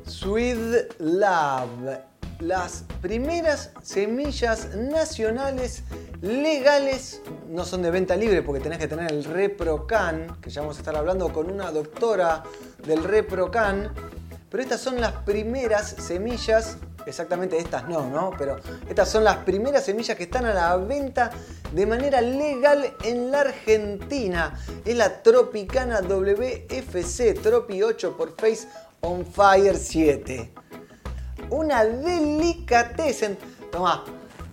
[0.06, 2.13] Sweet Love.
[2.40, 5.82] Las primeras semillas nacionales
[6.20, 10.76] legales no son de venta libre porque tenés que tener el ReproCan, que ya vamos
[10.76, 12.42] a estar hablando con una doctora
[12.86, 13.92] del ReproCan,
[14.50, 18.32] pero estas son las primeras semillas, exactamente estas no, ¿no?
[18.36, 18.56] Pero
[18.88, 21.30] estas son las primeras semillas que están a la venta
[21.72, 24.58] de manera legal en la Argentina.
[24.84, 28.68] Es la Tropicana WFC Tropi 8 por Face
[29.00, 30.52] on Fire 7.
[31.50, 33.37] Una delicatessen.
[33.70, 34.04] Toma,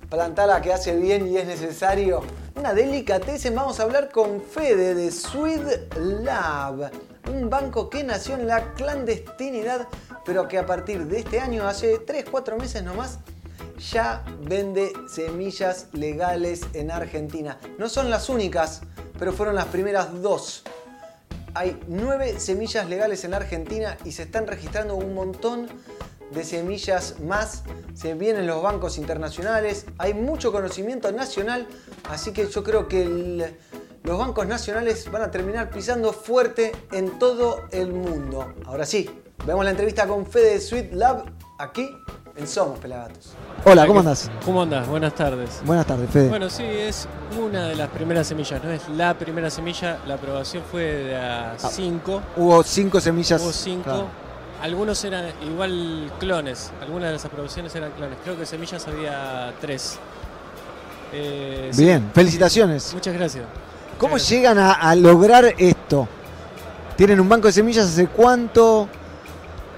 [0.09, 2.21] plantala que hace bien y es necesario.
[2.55, 6.91] Una delicatessen, vamos a hablar con Fede de Sweet Lab,
[7.29, 9.87] un banco que nació en la clandestinidad,
[10.25, 13.19] pero que a partir de este año, hace 3-4 meses nomás,
[13.91, 17.57] ya vende semillas legales en Argentina.
[17.77, 18.81] No son las únicas,
[19.17, 20.63] pero fueron las primeras dos.
[21.53, 25.67] Hay nueve semillas legales en Argentina y se están registrando un montón
[26.31, 27.63] de semillas más.
[27.93, 29.85] Se vienen los bancos internacionales.
[29.97, 31.67] Hay mucho conocimiento nacional.
[32.09, 33.55] Así que yo creo que
[34.03, 38.53] los bancos nacionales van a terminar pisando fuerte en todo el mundo.
[38.65, 39.09] Ahora sí,
[39.45, 41.25] vemos la entrevista con Fede de Sweet Lab
[41.59, 41.89] aquí
[42.35, 43.33] en Somos Pelagatos.
[43.65, 44.31] Hola, ¿cómo andás?
[44.45, 44.87] ¿Cómo andás?
[44.87, 45.61] Buenas tardes.
[45.65, 46.29] Buenas tardes, Fede.
[46.29, 47.07] Bueno, sí, es
[47.39, 51.55] una de las primeras semillas, no es la primera semilla, la aprobación fue de a
[51.59, 53.41] cinco, Hubo cinco semillas.
[53.41, 54.07] hubo cinco, claro.
[54.61, 59.97] Algunos eran igual clones, algunas de las aprobaciones eran clones, creo que semillas había tres.
[61.13, 62.93] Eh, sí, Bien, felicitaciones.
[62.93, 63.45] Muchas gracias.
[63.97, 66.07] ¿Cómo llegan a, a lograr esto?
[66.95, 68.87] ¿Tienen un banco de semillas hace cuánto?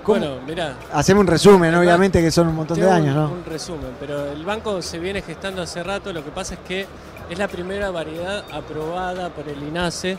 [0.04, 0.20] ¿Cómo?
[0.20, 3.32] Bueno, mirá, Hacemos un resumen, obviamente, que son un montón de años, ¿no?
[3.32, 6.86] un resumen, pero el banco se viene gestando hace rato, lo que pasa es que
[7.30, 10.18] es la primera variedad aprobada por el INASE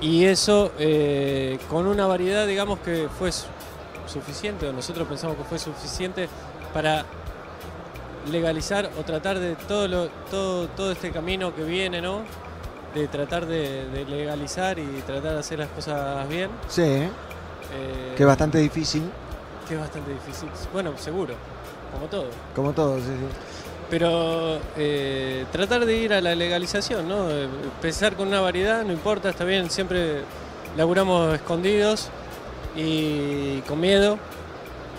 [0.00, 3.46] y eso eh, con una variedad, digamos que fue su-
[4.06, 6.28] suficiente, o nosotros pensamos que fue suficiente
[6.74, 7.04] para
[8.30, 12.22] legalizar o tratar de todo, lo, todo, todo este camino que viene, ¿no?
[12.94, 16.50] De tratar de, de legalizar y tratar de hacer las cosas bien.
[16.68, 17.08] Sí, eh,
[18.16, 19.02] que es bastante difícil,
[19.68, 20.48] que es bastante difícil.
[20.72, 21.34] Bueno, seguro,
[21.92, 22.26] como todo.
[22.54, 22.96] como todo.
[22.98, 23.59] sí, sí.
[23.90, 27.28] Pero eh, tratar de ir a la legalización, ¿no?
[27.30, 30.22] Eh, Empezar con una variedad, no importa, está bien, siempre
[30.76, 32.08] laburamos escondidos
[32.76, 34.18] y con miedo.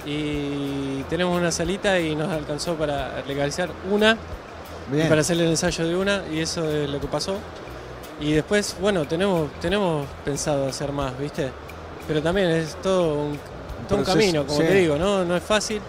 [0.05, 4.17] Y tenemos una salita y nos alcanzó para legalizar una
[4.91, 7.37] y para hacer el ensayo de una y eso es lo que pasó.
[8.19, 11.49] Y después, bueno, tenemos, tenemos pensado hacer más, ¿viste?
[12.07, 13.39] Pero también es todo un,
[13.87, 14.67] todo un proceso, camino, como sí.
[14.67, 15.23] te digo, ¿no?
[15.23, 15.81] No es fácil.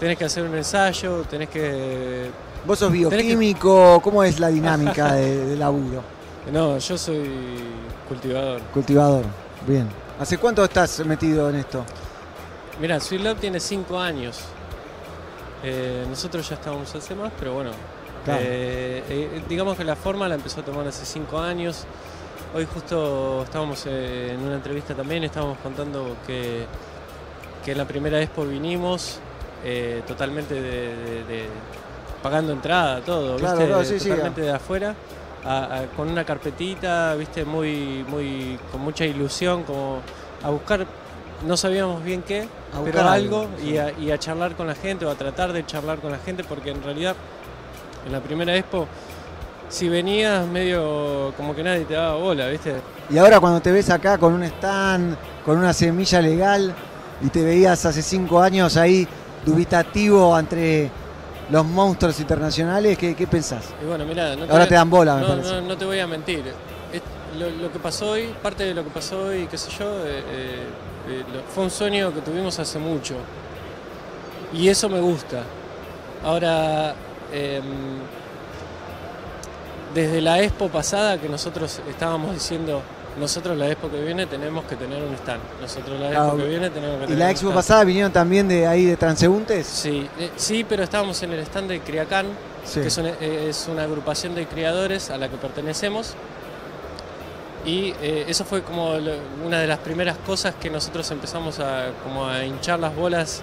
[0.00, 2.30] Tenés que hacer un ensayo, tenés que...
[2.66, 4.00] ¿Vos sos que- bioquímico?
[4.02, 6.02] ¿Cómo es la dinámica de, de laburo?
[6.52, 7.28] No, yo soy
[8.08, 8.60] cultivador.
[8.74, 9.24] Cultivador.
[9.66, 9.88] Bien.
[10.20, 11.84] ¿Hace cuánto estás metido en esto?
[12.80, 14.40] Mira, Sweet Lab tiene cinco años.
[15.62, 17.70] Eh, nosotros ya estábamos hace más, pero bueno.
[18.24, 18.40] Claro.
[18.42, 21.84] eh, eh, digamos que la forma la empezó a tomar hace cinco años.
[22.54, 26.64] Hoy justo estábamos en una entrevista también, estábamos contando que,
[27.64, 29.18] que la primera expo vinimos
[29.64, 31.48] eh, totalmente de, de- de-
[32.22, 33.68] pagando entrada, todo, Claro, ¿viste?
[33.68, 34.94] claro, sí, sí, totalmente de afuera.
[35.48, 40.00] a- a- con una carpetita, viste, muy, muy, con mucha ilusión, como
[40.42, 40.84] a buscar,
[41.46, 43.46] no sabíamos bien qué, A pero buscar algo,
[43.78, 46.42] a, y a charlar con la gente o a tratar de charlar con la gente,
[46.42, 47.14] porque en realidad
[48.06, 48.88] en la primera expo,
[49.68, 52.74] si venías medio como que nadie te daba bola, viste.
[53.10, 56.74] Y ahora cuando te ves acá con un stand, con una semilla legal,
[57.22, 59.06] y te veías hace cinco años ahí
[59.46, 60.90] dubitativo entre
[61.50, 63.64] los monstruos internacionales, ¿qué, qué pensás?
[63.82, 65.50] Y bueno, mira, no Ahora te dan bola, me no, parece.
[65.52, 66.42] no- no te voy a mentir.
[66.92, 67.02] Es-
[67.38, 70.22] lo, lo que pasó hoy, parte de lo que pasó hoy, qué sé yo, eh,
[70.30, 70.66] eh,
[71.08, 73.14] eh, fue un sueño que tuvimos hace mucho.
[74.52, 75.42] Y eso me gusta.
[76.24, 76.94] Ahora,
[77.32, 77.62] em,
[79.94, 82.82] desde la expo pasada que nosotros estábamos diciendo,
[83.18, 85.40] nosotros la expo que viene tenemos que tener un stand.
[85.60, 86.36] Nosotros la expo Claro.
[86.38, 87.54] que viene tenemos que ¿Y tener la un expo stand.
[87.56, 89.66] pasada vinieron también de ahí de transeúntes?
[89.66, 92.26] Sí, eh, sí, pero estábamos en el stand de Criacán,
[92.64, 92.80] Sí.
[92.80, 96.14] que es una, eh, es una agrupación de criadores a la que pertenecemos.
[97.64, 98.92] Y eh, eso fue como
[99.44, 103.42] una de las primeras cosas que nosotros empezamos a, como a hinchar las bolas.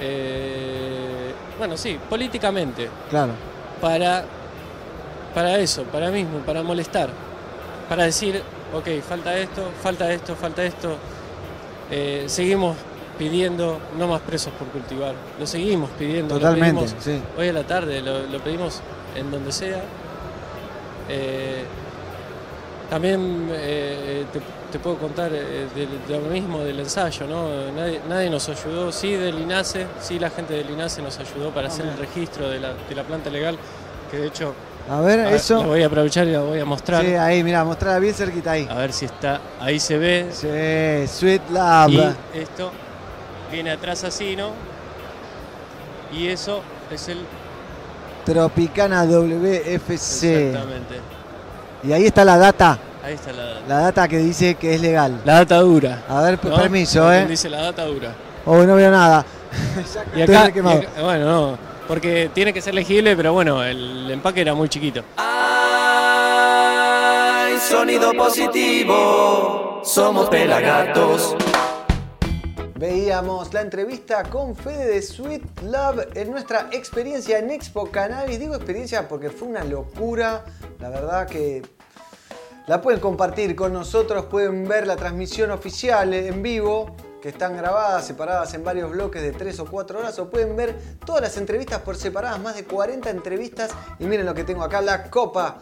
[0.00, 3.32] eh, bueno, sí, políticamente, Claro.
[3.80, 4.24] para,
[5.34, 7.10] para eso, para mismo, para molestar,
[7.92, 10.96] para decir, ok, falta esto, falta esto, falta esto.
[11.90, 12.74] Eh, seguimos
[13.18, 17.20] pidiendo no más presos por cultivar, lo seguimos pidiendo, lo Totalmente, pedimos sí.
[17.36, 18.80] hoy a la tarde, lo, lo pedimos
[19.14, 19.82] en donde sea.
[21.10, 21.64] Eh,
[22.88, 24.40] también eh, te,
[24.72, 25.66] te puedo contar de,
[26.08, 27.70] de lo mismo del ensayo, ¿no?
[27.76, 31.68] Nadie, nadie nos ayudó, sí del INASE, sí la gente del INASE nos ayudó para
[31.68, 33.58] hacer el registro de la, de la planta legal,
[34.10, 34.54] que de hecho
[34.90, 35.58] A ver, a- eso.
[35.60, 37.04] la voy a aprovechar y la voy a mostrar.
[37.04, 38.66] Sí, ahí, mira, mostrala bien cerquita ahí.
[38.70, 40.28] A ver si está, ahí se ve.
[40.32, 41.90] Sí, Sweet Lab.
[41.90, 42.70] Y esto
[43.50, 44.50] viene atrás así, ¿no?
[46.12, 47.18] Y eso es el...
[48.24, 50.48] Tropicana WFC.
[50.48, 51.00] Exactamente.
[51.84, 53.60] Y ahí está la data, Ahí está la data.
[53.66, 55.20] la data que dice que es legal.
[55.24, 56.02] La data dura.
[56.08, 56.54] A ver, ¿no?
[56.54, 57.26] permiso, ¿eh?
[57.26, 58.12] Dice la data dura.
[58.46, 59.24] Oh, no veo nada.
[60.16, 64.10] Y Estoy acá, y acá- bueno, no, porque tiene que ser legible, pero bueno, el
[64.10, 65.02] empaque era muy chiquito.
[65.16, 66.48] Hay
[67.58, 71.36] sonido positivo, somos pelagatos.
[72.74, 78.40] Veíamos la entrevista con Fede de Sweet Love en nuestra experiencia en Expo Cannabis.
[78.40, 80.44] Digo experiencia porque fue una locura.
[80.80, 81.62] La verdad que
[82.66, 88.04] la pueden compartir con nosotros, pueden ver la transmisión oficial en vivo, que están grabadas,
[88.04, 91.80] separadas en varios bloques de 3 o 4 horas, o pueden ver todas las entrevistas
[91.80, 93.70] por separadas, más de 40 entrevistas.
[94.00, 95.58] Y miren lo que tengo acá, la copa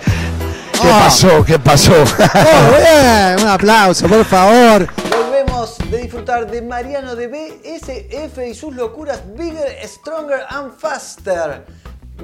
[0.73, 1.02] ¿Qué Ah.
[1.06, 1.43] pasó?
[1.45, 1.93] ¿Qué pasó?
[1.93, 4.88] Oh, bien, un aplauso, por favor.
[5.10, 11.65] Volvemos de disfrutar de Mariano de BSF y sus locuras Bigger, Stronger and Faster.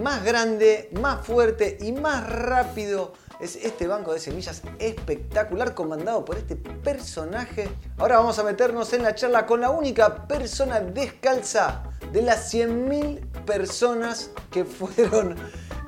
[0.03, 6.37] Más grande, más fuerte y más rápido es este banco de semillas espectacular comandado por
[6.37, 7.69] este personaje.
[7.97, 13.45] Ahora vamos a meternos en la charla con la única persona descalza de las 100.000
[13.45, 15.35] personas que fueron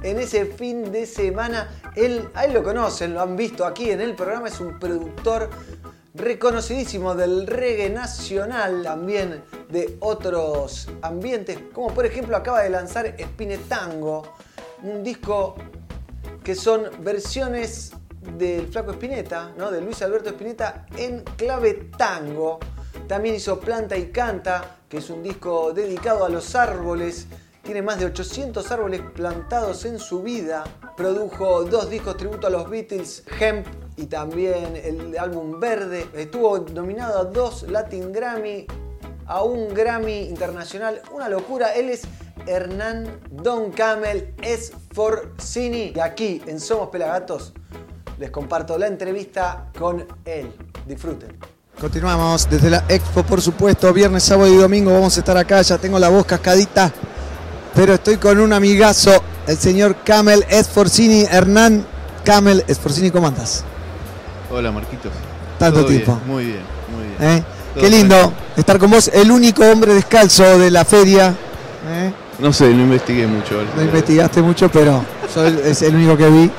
[0.03, 1.69] en ese fin de semana.
[1.95, 5.49] Él, a él lo conocen, lo han visto aquí en el programa, es un productor
[6.13, 14.23] reconocidísimo del reggae nacional, también de otros ambientes, como por ejemplo acaba de lanzar Spinetango,
[14.83, 15.55] un disco
[16.43, 17.91] que son versiones
[18.37, 19.71] del Flaco Espineta, ¿no?
[19.71, 22.59] de Luis Alberto Espineta en clave tango.
[23.07, 27.27] También hizo Planta y Canta, que es un disco dedicado a los árboles.
[27.63, 30.63] Tiene más de 800 árboles plantados en su vida.
[30.97, 36.07] Produjo dos discos tributo a los Beatles, Hemp y también el álbum Verde.
[36.13, 38.65] Estuvo nominado a dos Latin Grammy,
[39.31, 41.01] a un Grammy internacional.
[41.13, 41.73] Una locura.
[41.73, 42.01] Él es
[42.45, 45.93] Hernán Don Camel Esforcini.
[45.95, 47.53] Y aquí en Somos Pelagatos
[48.19, 50.51] les comparto la entrevista con él.
[50.85, 51.37] Disfruten.
[51.79, 53.91] Continuamos desde la Expo, por supuesto.
[53.93, 55.61] Viernes, sábado y domingo vamos a estar acá.
[55.61, 56.91] Ya tengo la voz cascadita.
[57.73, 61.23] Pero estoy con un amigazo, el señor Camel Esforcini.
[61.23, 61.85] Hernán
[62.25, 63.63] Camel Esforcini, ¿cómo andas?
[64.51, 65.13] Hola Marquitos.
[65.57, 66.21] Tanto Todo bien, tiempo.
[66.25, 66.63] muy bien,
[66.93, 67.37] muy bien.
[67.37, 67.43] ¿Eh?
[67.73, 68.41] Todo Qué lindo tranquilo.
[68.57, 71.33] estar con vos, el único hombre descalzo de la feria.
[71.89, 72.11] ¿eh?
[72.39, 73.61] No sé, no investigué mucho.
[73.75, 75.03] No investigaste mucho, pero
[75.35, 76.51] yo es el único que vi.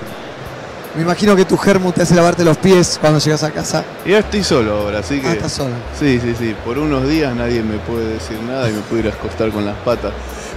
[0.94, 3.82] Me imagino que tu germo te hace lavarte los pies cuando llegas a casa.
[4.06, 5.26] Ya estoy solo ahora, así que.
[5.28, 5.70] Ah, estás solo.
[5.98, 6.54] Sí, sí, sí.
[6.64, 9.64] Por unos días nadie me puede decir nada y me puedo ir a acostar con
[9.64, 10.12] las patas.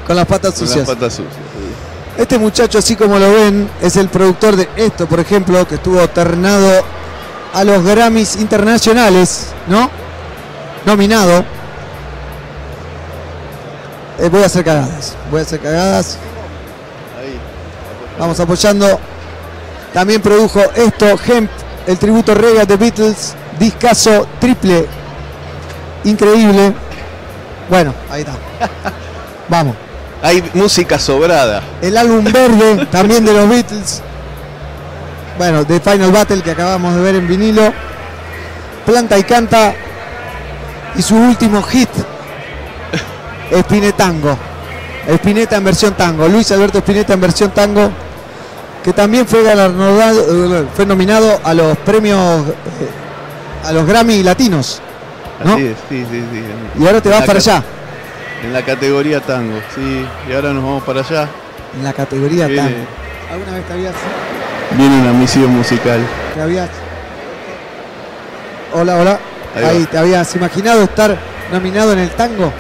[0.05, 0.87] Con las patas Con sucias.
[0.87, 1.33] las patas sucias.
[1.33, 2.21] sí.
[2.21, 6.05] Este muchacho, así como lo ven, es el productor de esto, por ejemplo, que estuvo
[6.09, 6.69] ternado
[7.53, 9.89] a los Grammys internacionales, ¿no?
[10.85, 11.43] Nominado.
[14.19, 15.15] Eh, voy a hacer cagadas.
[15.29, 16.17] Voy a hacer cagadas.
[17.19, 17.39] Ahí.
[18.19, 18.99] Vamos apoyando.
[19.93, 21.49] También produjo esto, Hemp,
[21.87, 24.85] el tributo reggae a The Beatles, discaso triple,
[26.03, 26.73] increíble.
[27.69, 28.33] Bueno, ahí está.
[29.47, 29.75] Vamos.
[30.21, 31.61] Hay música sobrada.
[31.81, 34.01] El álbum verde, también de los Beatles.
[35.37, 37.73] Bueno, de Final Battle que acabamos de ver en vinilo.
[38.85, 39.73] Planta y canta.
[40.97, 41.89] Y su último hit,
[43.51, 44.37] Espinetango.
[45.07, 46.27] Espineta en versión tango.
[46.27, 47.91] Luis Alberto Espineta en versión tango.
[48.83, 54.79] Que también fue galardonado, fue nominado a los premios, eh, a los Grammy latinos.
[55.43, 55.53] ¿No?
[55.53, 56.43] Así es, sí, sí, sí.
[56.81, 57.63] Y ahora te En vas para allá,
[58.43, 60.05] En la categoría tango, sí.
[60.29, 61.27] Y ahora nos vamos para allá.
[61.75, 62.85] en la categoría Viene, tango.
[63.31, 63.93] ¿Alguna vez te habías,
[64.77, 65.99] viene una misión musical.
[66.35, 66.69] te habías...
[68.73, 69.19] Hola, hola.
[69.55, 69.85] Ahí.
[69.89, 71.17] ¿te habías imaginado estar
[71.51, 72.51] nominado en el tango?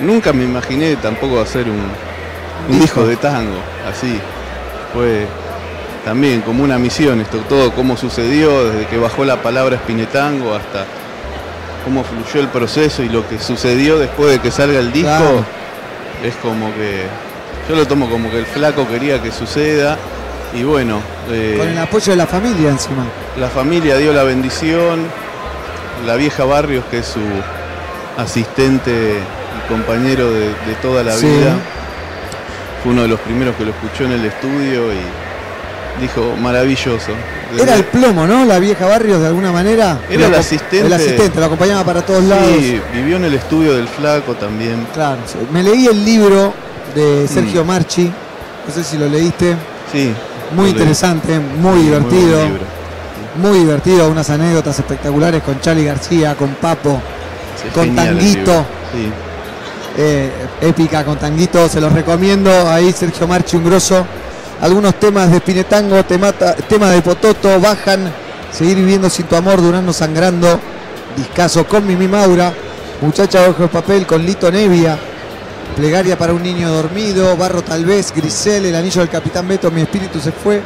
[0.00, 1.76] Nunca me imaginé tampoco hacer un,
[2.68, 3.00] un disco.
[3.02, 3.56] disco de tango,
[3.90, 4.18] así.
[4.92, 5.26] Fue
[6.04, 10.84] también como una misión esto, todo cómo sucedió, desde que bajó la palabra espinetango hasta
[11.84, 15.44] cómo fluyó el proceso y lo que sucedió después de que salga el disco, Claro.
[16.24, 17.02] es como que
[17.68, 19.98] yo lo tomo como que el flaco quería que suceda
[20.54, 21.00] y bueno,
[21.30, 23.04] eh, Con el apoyo de la familia encima.
[23.38, 25.00] la familia dio la bendición,
[26.04, 27.20] la vieja Barrios, que es su
[28.18, 31.26] asistente y compañero de, de toda la Sí.
[31.26, 31.54] vida,
[32.82, 37.12] fue uno de los primeros que lo escuchó en el estudio y dijo maravilloso.
[37.58, 38.44] Era el plomo, ¿no?
[38.44, 39.98] La vieja Barrios de alguna manera.
[40.10, 40.86] Era el asistente.
[40.86, 42.48] El asistente, lo acompañaba para todos lados.
[42.58, 44.86] Sí, vivió en el estudio del Flaco también.
[44.92, 45.20] Claro.
[45.26, 45.38] sí.
[45.52, 46.52] Me leí el libro
[46.94, 48.10] de Sergio Marchi.
[48.66, 49.54] No sé si lo leíste.
[49.92, 50.12] Sí.
[50.54, 50.72] Muy leí.
[50.72, 52.44] interesante, muy divertido.
[52.44, 52.75] libro.
[53.38, 57.00] Muy divertido, unas anécdotas espectaculares con Charlie García, con Papo,
[57.62, 58.64] Sí, con Tanguito.
[58.92, 59.10] Sí.
[59.98, 60.30] eh,
[60.62, 62.50] épica con Tanguito, se los recomiendo.
[62.70, 64.06] Ahí Sergio Marchi, un grosso.
[64.60, 68.10] Algunos temas de Pinetango, temata, tema de Pototo, bajan.
[68.52, 70.58] Seguir viviendo sin tu amor, Durando sangrando.
[71.16, 72.52] Discaso con Mimi Maura.
[73.02, 74.98] Muchacha bajo el papel con Lito Nevia.
[75.76, 77.36] Plegaria para un niño dormido.
[77.36, 78.12] Barro tal vez.
[78.16, 80.62] Grisel, El anillo del capitán Beto, Mi espíritu se fue.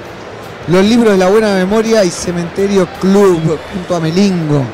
[0.69, 4.65] Los libros de la buena memoria y Cementerio Club junto a Melingo.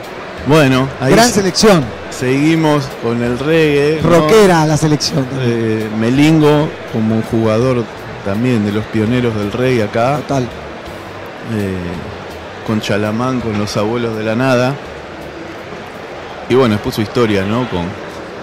[0.46, 1.84] Bueno, ahí Gran se- selección.
[2.10, 4.00] seguimos con el reggae.
[4.02, 4.08] ¿no?
[4.08, 5.26] Rockera la selección.
[5.40, 7.84] Eh, Melingo como un jugador
[8.24, 10.18] también de los pioneros del reggae acá.
[10.18, 10.44] Total.
[10.44, 11.76] Eh,
[12.66, 14.74] con Chalamán, con los abuelos de la nada.
[16.48, 17.68] Y bueno, después su historia, ¿no?
[17.70, 17.84] Con,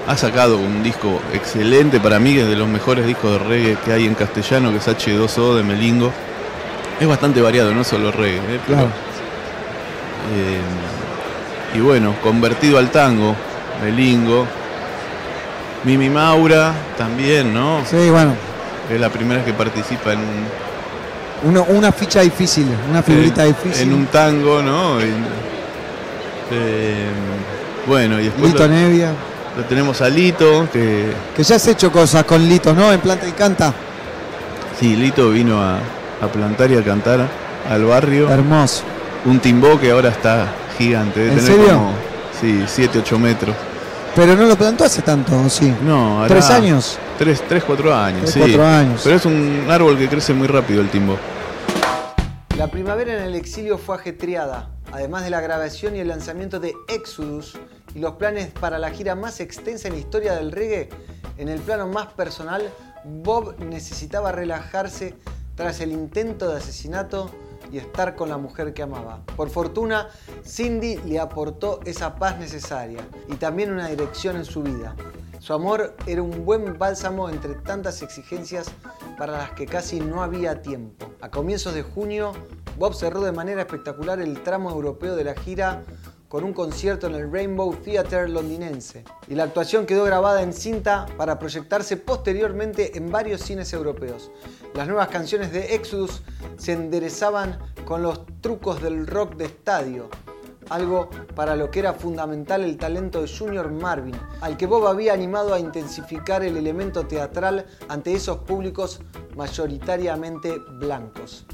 [0.07, 3.77] ha sacado un disco excelente para mí, que es de los mejores discos de reggae
[3.85, 6.11] que hay en castellano, que es H2O de Melingo.
[7.03, 8.37] Es bastante variado, no solo reggae.
[8.37, 8.59] ¿eh?
[8.65, 8.87] Pero, Claro.
[10.33, 13.35] eh, y bueno, convertido al tango,
[13.83, 14.45] Melingo.
[15.83, 17.81] Mimi Maura también, ¿no?
[17.85, 18.33] Sí, bueno.
[18.89, 20.19] Es la primera vez que participa en
[21.43, 23.87] Uno- una ficha difícil, una figurita en, difícil.
[23.89, 25.01] en un tango, ¿no?
[25.01, 25.11] Y,
[26.51, 27.07] eh,
[27.85, 29.11] bueno, y después Lito lo, Nevia.
[29.57, 32.93] lo tenemos a Lito, que Que ya has hecho cosas con Lito, ¿no?
[32.93, 33.73] En Planta y Canta.
[34.79, 35.79] sí, Lito vino a,
[36.23, 37.27] a plantar y a cantar
[37.69, 38.29] al barrio.
[38.29, 38.83] Hermoso.
[39.25, 40.47] Un timbó que ahora está
[40.77, 41.73] gigante, debe ¿En tener serio?
[41.77, 41.93] como
[42.39, 43.55] sí, 7, 8 metros.
[44.15, 45.73] Pero no lo plantó hace tanto, ¿o sí?
[45.81, 46.99] No, hará ¿Tres años?
[47.17, 48.39] 3, 3 4 años, Tres, sí.
[48.39, 49.01] cuatro años.
[49.03, 51.17] Pero es un árbol que crece muy rápido el timbó.
[52.57, 56.73] La primavera en el exilio fue ajetreada, además de la grabación y el lanzamiento de
[56.87, 57.57] Exodus
[57.95, 60.89] y los planes para la gira más extensa en la historia del reggae.
[61.37, 62.61] En el plano más personal,
[63.03, 65.15] Bob necesitaba relajarse
[65.55, 67.29] tras el intento de asesinato
[67.71, 69.21] y estar con la mujer que amaba.
[69.35, 70.09] Por fortuna,
[70.45, 74.95] Cindy le aportó esa paz necesaria y también una dirección en su vida.
[75.39, 78.71] Su amor era un buen bálsamo entre tantas exigencias
[79.17, 81.05] para las que casi no había tiempo.
[81.19, 82.31] A comienzos de junio,
[82.77, 85.83] Bob cerró de manera espectacular el tramo europeo de la gira
[86.33, 89.03] con un concierto en el Rainbow Theatre londinense.
[89.27, 94.31] Y la actuación quedó grabada en cinta para proyectarse posteriormente en varios cines europeos.
[94.73, 96.23] Las nuevas canciones de Exodus
[96.57, 100.09] se enderezaban con los trucos del rock de estadio,
[100.69, 105.13] algo para lo que era fundamental el talento de Junior Marvin, al que Bob había
[105.13, 109.01] animado a intensificar el elemento teatral ante esos públicos
[109.35, 111.45] mayoritariamente blancos.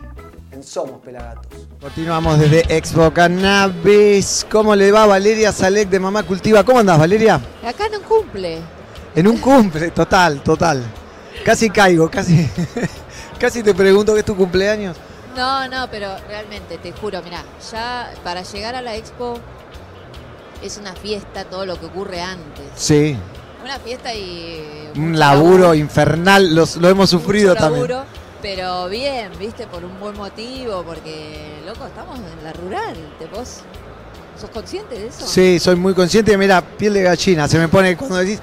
[0.51, 1.67] en Somos Pelagatos.
[1.81, 4.45] Continuamos desde Expo Cannabis.
[4.49, 6.63] ¿Cómo le va Valeria Salek de Mamá Cultiva?
[6.63, 7.41] ¿Cómo andás, Valeria?
[7.63, 8.59] Acá en un cumple.
[9.15, 10.83] En un cumple, total, total.
[11.43, 12.49] Casi caigo, casi,
[13.39, 14.95] casi te pregunto que es tu cumpleaños.
[15.39, 19.39] No, no, pero realmente, te juro, mira, ya para llegar a la expo
[20.61, 22.65] es una fiesta todo lo que ocurre antes.
[22.75, 23.15] Sí.
[23.63, 24.89] Una fiesta y...
[24.97, 27.87] Un laburo infernal, los- lo hemos sufrido mucho también.
[27.87, 28.05] laburo,
[28.41, 32.95] Pero bien, viste, por un buen motivo, porque, loco, estamos en la rural.
[33.17, 33.59] ¿te vos
[34.39, 35.25] sos consciente de eso?
[35.25, 36.37] Sí, soy muy consciente.
[36.37, 37.47] Mira, piel de gallina.
[37.47, 38.39] Se me pone cuando decís.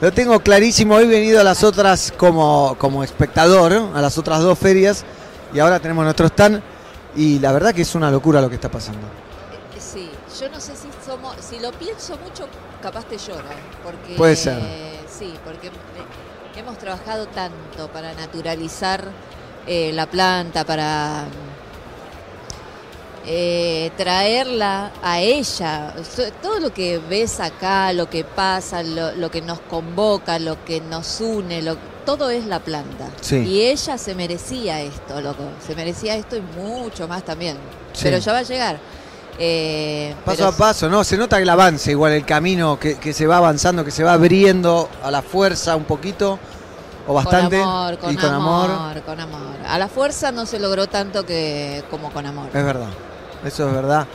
[0.00, 0.98] Lo tengo clarísimo.
[0.98, 5.04] He venido a las otras como, como espectador, a las otras dos ferias.
[5.52, 6.62] Y ahora tenemos nuestro stand.
[7.16, 9.00] Y la verdad que es una locura lo que está pasando.
[9.00, 12.46] Eh, Sí, yo no sé si somos, si lo pienso mucho,
[12.82, 14.60] capaz te llora, porque Puede ser.
[15.08, 15.70] sí, porque
[16.56, 19.04] hemos trabajado tanto para naturalizar
[19.66, 21.24] eh, la planta, para
[23.30, 25.94] eh, traerla a ella,
[26.40, 30.80] todo lo que ves acá, lo que pasa, lo, lo que nos convoca, lo que
[30.80, 31.76] nos une, lo,
[32.06, 33.10] todo es la planta.
[33.20, 33.36] Sí.
[33.36, 37.58] Y ella se merecía esto, loco, se merecía esto y mucho más también.
[37.92, 38.04] Sí.
[38.04, 38.78] Pero ya va a llegar.
[39.38, 41.04] Eh, Paso pero a paso, ¿no?
[41.04, 44.14] Se nota el avance, igual el camino que, que se va avanzando, que se va
[44.14, 46.38] abriendo a la fuerza un poquito.
[47.06, 47.58] O bastante.
[47.58, 49.02] Con amor, con, y con amor, amor.
[49.02, 49.40] con amor.
[49.66, 52.46] A la fuerza no se logró tanto que como con amor.
[52.54, 52.88] Es verdad.
[53.44, 54.06] Eso es verdad.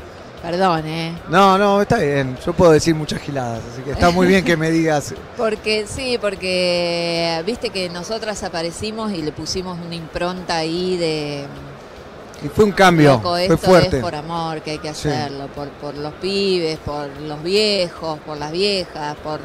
[0.41, 1.13] Perdón, ¿eh?
[1.29, 2.37] No, no, está bien.
[2.45, 5.13] Yo puedo decir muchas giladas, así que está muy bien que me digas.
[5.37, 11.45] Porque sí, porque viste que nosotras aparecimos y le pusimos una impronta ahí de
[12.43, 13.97] Y fue un cambio, loco, fue esto fuerte.
[13.97, 15.07] es por amor que hay que Sí.
[15.07, 19.39] hacerlo, por, por los pibes, por los viejos, por las viejas, por,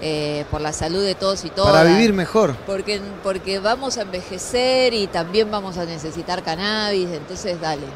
[0.00, 1.72] eh, por la salud de todos y todas.
[1.72, 2.54] Para vivir mejor.
[2.64, 7.86] Porque, porque vamos a envejecer y también vamos a necesitar cannabis, entonces dale.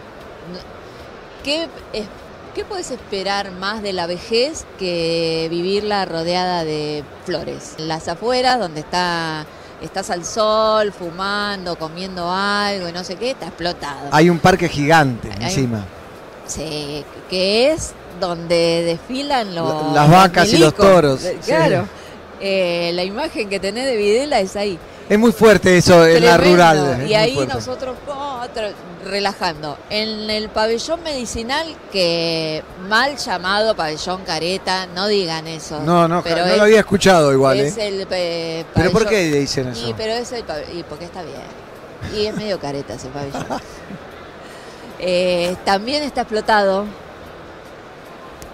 [1.47, 2.07] ¿Qué, es-
[2.55, 7.75] ¿Qué puedes esperar más de la vejez que vivirla rodeada de flores?
[7.79, 9.45] En Las afueras, donde está,
[9.83, 14.09] estás al sol, fumando, comiendo algo y no sé qué, está explotado.
[14.11, 15.85] Hay un parque gigante Hay- encima.
[16.47, 21.29] Sí, que es donde desfilan los, La- las vacas y los toros, sí.
[21.45, 21.87] Claro.
[22.41, 24.79] Eh, la imagen que tenés de Videla es ahí.
[25.09, 27.01] Es muy fuerte eso en la rural.
[27.03, 28.45] es Y ahí nosotros oh,
[29.05, 29.79] relajando.
[29.89, 35.81] En el pabellón medicinal, que mal llamado pabellón careta, no digan eso.
[35.81, 37.61] No, no, pero no es- lo había escuchado igual.
[37.61, 37.87] Es ¿eh?
[37.89, 39.89] el eh, ¿Pero por qué dicen eso?
[39.89, 40.45] Y, pero es el
[40.75, 41.37] y porque está bien.
[42.15, 43.47] Y es medio careta ese pabellón.
[44.99, 46.87] Eh, también está explotado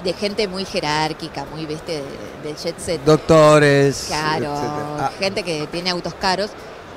[0.05, 2.03] de gente muy jerárquica, muy, viste,
[2.43, 3.05] de, de jet set.
[3.05, 4.05] Doctores.
[4.09, 4.53] Claro.
[4.57, 6.51] Ah, gente que tiene autos caros.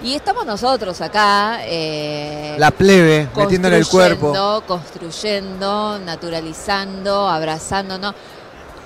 [0.04, 1.60] Y estamos nosotros acá.
[1.64, 4.34] eh, la plebe, metiéndole el cuerpo.
[4.68, 8.14] construyendo, naturalizando, abrazándonos.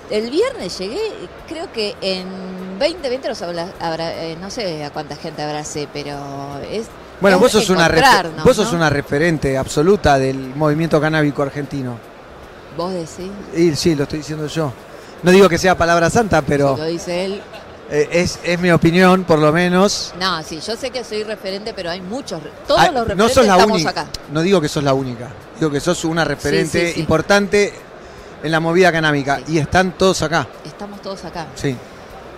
[0.10, 1.00] El viernes llegué,
[1.48, 2.28] creo que en
[2.80, 6.88] 2020 los habla- abra- eh, no sé a cuánta gente abracé, pero es.
[7.22, 7.88] Bueno, es vos sos, una
[8.44, 8.78] vos sos ¿no?
[8.78, 11.98] una referente absoluta del movimiento canábico argentino.
[12.78, 14.72] Vos decís, Y sí, lo estoy diciendo yo.
[15.24, 17.42] No digo que sea palabra santa, pero si lo dice él.
[17.90, 20.14] eh, es, es mi opinión, por lo menos.
[20.20, 22.42] No, sí, yo sé que soy referente, pero hay muchos.
[22.68, 24.06] Todos Ah, los no referentes sos la estamos acá.
[24.32, 25.28] No digo que sos la única.
[25.60, 27.00] Digo que sos una referente sí, sí.
[27.02, 27.74] importante
[28.44, 29.42] en la movida canábica.
[29.48, 30.48] Y están todos acá.
[30.66, 31.48] Estamos todos acá.
[31.56, 31.76] Sí.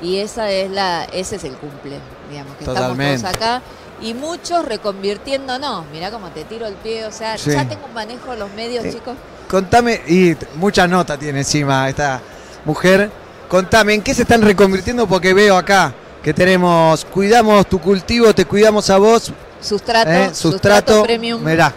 [0.01, 1.99] Y esa es la, ese es el cumple,
[2.31, 3.13] digamos, que Totalmente.
[3.15, 3.61] estamos todos acá.
[4.01, 5.85] Y muchos reconvirtiéndonos.
[5.91, 7.51] Mirá cómo te tiro el pie, o sea, Sí.
[7.51, 9.13] ya tengo un manejo de los medios, Eh, chicos.
[9.51, 12.21] Contame, y mucha nota tiene encima esta
[12.63, 13.11] mujer.
[13.49, 15.05] Contame, ¿en qué se están reconvirtiendo?
[15.07, 15.93] Porque veo acá
[16.23, 19.33] que tenemos, cuidamos tu cultivo, te cuidamos a vos.
[19.59, 20.33] Sustrato, ¿eh?
[20.33, 21.43] sustrato, premium.
[21.43, 21.73] Mirá,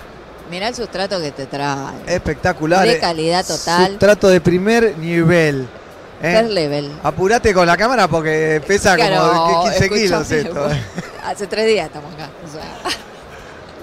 [0.49, 1.97] Mirá el sustrato que te trae.
[2.07, 2.87] espectacular.
[2.87, 3.01] De eh.
[3.01, 3.89] calidad total.
[3.89, 5.67] Sustrato de primer nivel.
[6.23, 6.45] ¿eh?
[6.45, 6.93] Level.
[7.03, 10.69] Apurate con la cámara porque pesa Claro, como 15 kilos esto.
[11.25, 12.31] Hace tres días estamos acá.
[12.47, 13.03] o sea,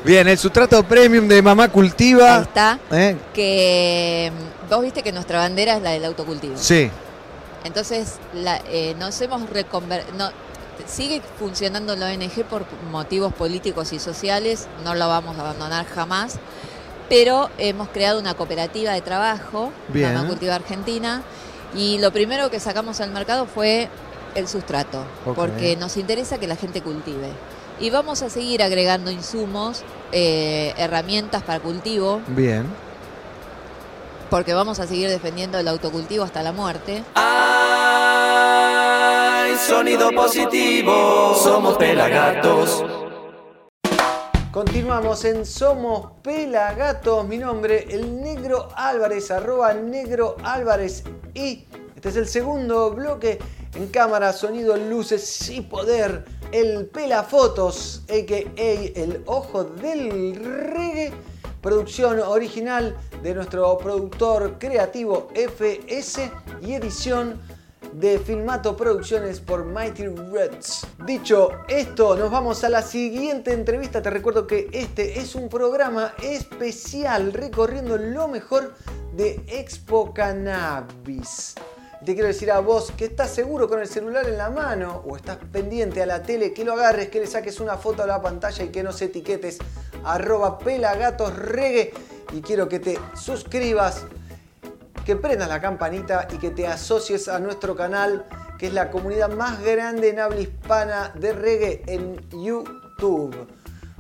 [0.04, 2.38] Bien, el sustrato premium de Mamá Cultiva.
[2.38, 2.80] ahí está.
[2.92, 3.16] ¿eh?
[3.34, 4.32] Que
[4.66, 6.56] mm, vos viste que nuestra bandera es la del autocultivo.
[6.58, 6.90] Sí,
[7.64, 10.32] Entonces, la- eh, nos hemos reconvertido.
[10.88, 16.38] sigue funcionando la ONG por motivos políticos y sociales, no la vamos a abandonar jamás,
[17.08, 20.12] pero hemos creado una cooperativa de trabajo, Bien.
[20.16, 21.22] Mamá Cultiva Argentina,
[21.76, 23.90] y lo primero que sacamos al mercado fue
[24.34, 25.04] el sustrato,
[25.36, 27.28] porque nos interesa que la gente cultive.
[27.82, 32.68] Y vamos a seguir agregando insumos, eh, herramientas para cultivo, Bien.
[34.30, 37.04] porque vamos a seguir defendiendo el autocultivo hasta la muerte.
[37.16, 37.26] Hay
[39.58, 42.86] sonido positivo, somos pelagatos.
[44.52, 47.26] Continuamos en Somos Pelagatos.
[47.26, 51.04] Mi nombre, el Negro Álvarez, arroba Negro Álvarez.
[51.34, 51.66] Y
[51.96, 53.40] este es el segundo bloque
[53.76, 56.26] en cámara, sonido, luces y poder.
[56.52, 59.02] El Pelafotos, a.k.a.
[59.02, 61.14] el Ojo del Reggae.
[61.62, 67.40] Producción original de nuestro productor creativo FS y edición
[67.94, 70.88] de Filmato Producciones por Mighty Reds.
[71.06, 74.02] Dicho esto, nos vamos a la siguiente entrevista.
[74.02, 78.74] Te recuerdo que este es un programa especial recorriendo lo mejor
[79.16, 81.56] de Expo Cannabis.
[82.06, 85.16] Te quiero decir a vos que estás seguro con el celular en la mano o
[85.16, 88.20] estás pendiente a la tele, que lo agarres, que le saques una foto a la
[88.20, 89.60] pantalla y que nos etiquetes
[90.04, 91.94] arroba pelagatosregue
[92.34, 94.04] y quiero que te suscribas
[95.06, 98.26] que prendas la campanita y que te asocies a nuestro canal,
[98.58, 103.48] que es la comunidad más grande en habla hispana de reggae en YouTube.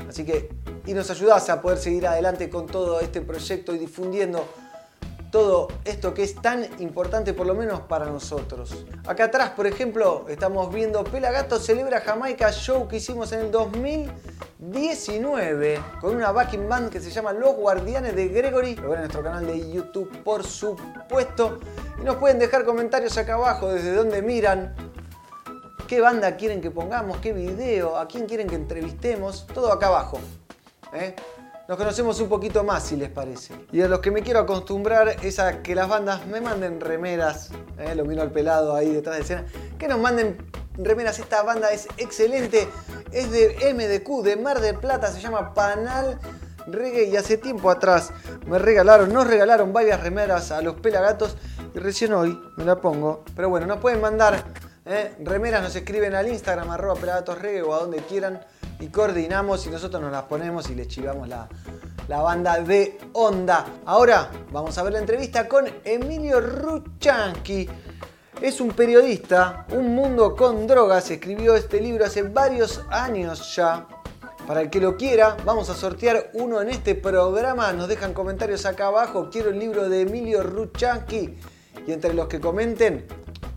[0.10, 0.50] Así que,
[0.88, 4.44] y nos ayudas a poder seguir adelante con todo este proyecto y difundiendo
[5.32, 8.86] todo esto que es tan importante por lo menos para nosotros.
[9.08, 15.82] Acá atrás, por ejemplo, estamos viendo Pelagato celebra Jamaica Show que hicimos en el 2019
[16.02, 18.76] con una backing band que se llama Los Guardianes de Gregory.
[18.76, 21.60] Lo ven en nuestro canal de YouTube, por supuesto.
[22.00, 24.76] Y nos pueden dejar comentarios acá abajo desde donde miran.
[25.88, 27.18] ¿Qué banda quieren que pongamos?
[27.18, 27.98] ¿Qué video?
[27.98, 29.48] ¿A quién quieren que entrevistemos?
[29.48, 30.20] Todo acá abajo.
[30.94, 31.16] ¿eh?
[31.72, 33.54] Nos conocemos un poquito más, si les parece.
[33.72, 37.52] Y a los que me quiero acostumbrar es a que las bandas me manden remeras.
[37.78, 37.96] ¿eh?
[37.96, 39.46] Lo miro al pelado ahí detrás de escena.
[39.80, 40.36] Que nos manden
[40.74, 41.18] remeras.
[41.20, 42.68] Esta banda es excelente.
[43.14, 45.08] Es de MDQ, de Mar del Plata.
[45.14, 46.20] Se llama Panal
[46.68, 47.06] Reggae.
[47.06, 48.12] Y hace tiempo atrás
[48.48, 51.38] me regalaron, nos regalaron varias remeras a los pelagatos.
[51.74, 53.24] Y recién hoy me la pongo.
[53.34, 54.44] Pero bueno, nos pueden mandar
[54.86, 55.16] ¿eh?
[55.20, 55.64] remeras.
[55.64, 58.42] Nos escriben al Instagram, arroba pelagatosreggae o a donde quieran
[58.80, 61.48] y coordinamos y nosotros nos las ponemos y les chivamos la,
[62.08, 63.66] la banda de onda.
[63.86, 67.70] Ahora vamos a ver la entrevista con Emilio Ruchansky.
[68.42, 73.88] Es un periodista, Un Mundo con Drogas, escribió este libro hace varios años ya.
[74.48, 77.72] Para el que lo quiera, vamos a sortear uno en este programa.
[77.74, 79.30] Nos dejan comentarios acá abajo.
[79.32, 81.38] Quiero el libro de Emilio Ruchansky.
[81.86, 83.06] Y entre los que comenten,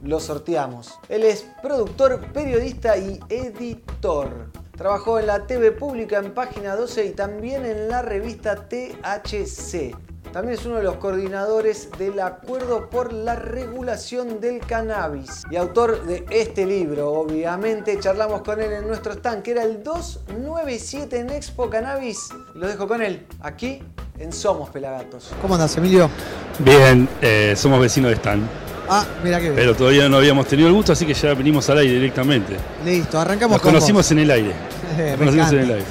[0.03, 0.99] lo sorteamos.
[1.09, 4.51] Él es productor, periodista y editor.
[4.77, 9.95] Trabajó en la TV pública en página 12 y también en la revista THC.
[10.35, 16.05] También es uno de los coordinadores del Acuerdo por la Regulación del Cannabis y autor
[16.07, 17.13] de este libro.
[17.13, 22.31] Obviamente charlamos con él en nuestro stand que era el 297 en Expo Cannabis.
[22.53, 23.81] Y lo dejo con él aquí
[24.19, 25.31] en Somos Pelagatos.
[25.41, 26.11] ¿Cómo andas, Emilio?
[26.59, 28.74] Bien, eh, somos vecinos de Stan.
[28.89, 29.55] Ah, mira qué bien.
[29.57, 32.55] Pero todavía no habíamos tenido el gusto, así que ya venimos al aire directamente.
[32.85, 34.13] Listo, arrancamos Nos con conocimos vos.
[34.13, 34.53] en el aire.
[34.97, 35.63] Nos me conocimos en encanta.
[35.63, 35.85] el aire.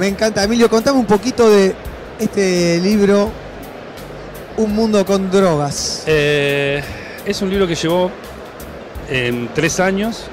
[0.00, 0.44] Me encanta.
[0.44, 1.74] Emilio, contame un poquito de
[2.18, 3.30] este libro,
[4.56, 6.04] Un Mundo con Drogas.
[6.06, 6.82] Eh,
[7.24, 8.10] es un libro que llevó
[9.08, 10.24] en tres años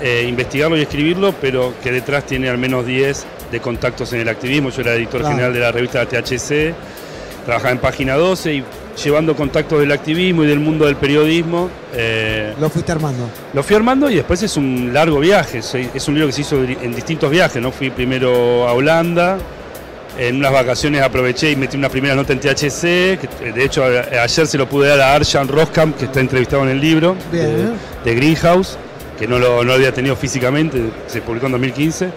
[0.00, 4.28] eh, investigarlo y escribirlo, pero que detrás tiene al menos 10 de contactos en el
[4.28, 4.70] activismo.
[4.70, 5.34] Yo era editor Claro.
[5.36, 6.74] general de la revista THC,
[7.44, 8.64] trabajaba en página 12 y
[9.02, 11.70] llevando contactos del activismo y del mundo del periodismo.
[11.94, 13.28] eh, Lo fuiste armando.
[13.52, 16.62] Lo fui armando y después es un largo viaje, es un libro que se hizo
[16.62, 17.72] en distintos viajes, ¿no?
[17.72, 19.38] Fui primero a Holanda,
[20.18, 22.82] en unas vacaciones aproveché y metí una primera nota en THC,
[23.18, 26.20] que eh, de hecho a- ayer se lo pude dar a Arjan Roskam, que está
[26.20, 27.70] entrevistado en el libro, Bien,
[28.04, 28.76] de, de Greenhouse,
[29.18, 32.10] que no lo, no lo había tenido físicamente, se publicó en 2015.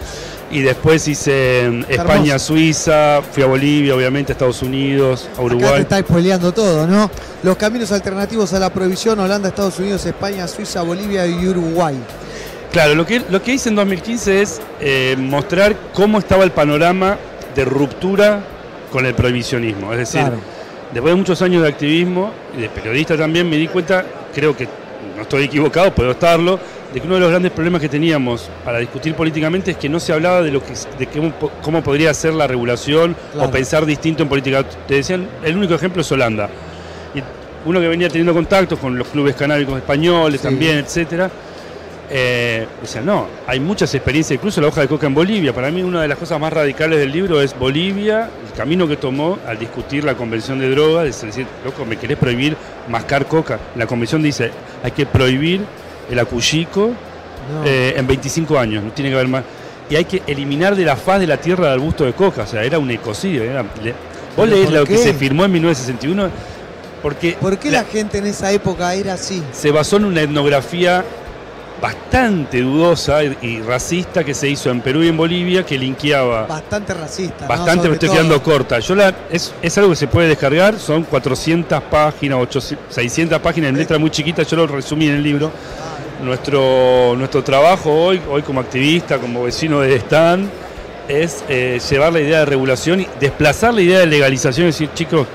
[0.52, 2.38] Y después hice en España.
[2.38, 5.82] Suiza, fui a Bolivia, obviamente, a Estados Unidos, a Acá te Uruguay.
[5.82, 7.10] está spoileando todo, ¿no?
[7.44, 11.96] Los caminos alternativos a la prohibición, Holanda, Estados Unidos, España, Suiza, Bolivia y Uruguay.
[12.72, 17.18] Claro, lo que, lo que hice en 2015 es eh, mostrar cómo estaba el panorama
[17.56, 18.42] de ruptura
[18.92, 19.92] con el prohibicionismo.
[19.94, 20.38] Es decir, Claro.
[20.94, 24.68] después de muchos años de activismo y de periodista también, me di cuenta, creo que
[25.16, 26.60] no estoy equivocado, puedo estarlo,
[26.96, 30.00] de que uno de los grandes problemas que teníamos para discutir políticamente es que no
[30.00, 33.50] se hablaba de lo que de cómo, po- cómo podría ser la regulación Claro.
[33.50, 34.64] o pensar distinto en política.
[34.88, 36.50] Te decían, el único ejemplo es Holanda.
[37.14, 37.22] Y
[37.68, 40.48] uno que venía teniendo contactos con los clubes canábicos españoles Sí.
[40.48, 41.30] también, etcétera,
[42.10, 45.52] eh, decía, no, hay muchas experiencias, incluso la hoja de coca en Bolivia.
[45.54, 48.96] Para mí una de las cosas más radicales del libro es Bolivia, el camino que
[48.96, 52.56] tomó al discutir la convención de drogas, es decir, loco, me querés prohibir
[52.88, 53.60] mascar coca.
[53.76, 54.52] La convención dice,
[54.84, 55.62] hay que prohibir
[56.10, 56.92] el acuyico
[57.54, 57.64] No.
[57.66, 59.44] eh, en 25 años, no tiene que haber más.
[59.90, 62.42] y hay que eliminar de la faz de la tierra el arbusto de coca.
[62.44, 63.44] O sea, era un ecocidio.
[63.44, 63.96] era- le- vos
[64.36, 66.30] ¿Pero leés por lo que se firmó en 1961
[67.04, 69.44] porque ¿Por qué la gente en esa época era así?
[69.52, 71.06] se basó en una etnografía
[71.82, 76.94] bastante dudosa y, racista que se hizo en Perú y en Bolivia que linkeaba Bastante
[76.94, 77.46] racista.
[77.48, 78.18] Bastante me estoy todo.
[78.18, 78.80] quedando corta.
[78.80, 83.70] Yo la, es, es algo que se puede descargar, son 400 páginas, 800, 600 páginas
[83.70, 85.52] en letra muy chiquita, yo lo resumí en el libro.
[86.26, 90.50] Nuestro, nuestro trabajo hoy, hoy como activista, como vecino del stand,
[91.08, 94.90] es eh, llevar la idea de regulación y desplazar la idea de legalización y decir,
[94.96, 95.28] chicos,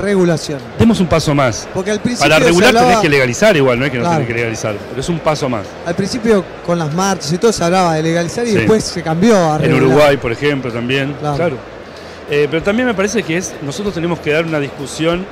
[0.00, 0.58] Regulación.
[0.78, 1.68] demos un paso más.
[1.74, 4.16] Porque al principio Para regular hablaba- tenés que legalizar igual, no es que no Claro.
[4.16, 5.66] tenés que legalizar, pero es un paso más.
[5.84, 8.56] Al principio con las marchas y todo se hablaba de legalizar y Sí.
[8.56, 9.82] después se cambió a En regular.
[9.82, 11.14] Uruguay, por ejemplo, también.
[11.20, 11.36] Claro.
[11.36, 11.56] Claro.
[12.30, 15.26] Eh, pero también me parece que es nosotros tenemos que dar una discusión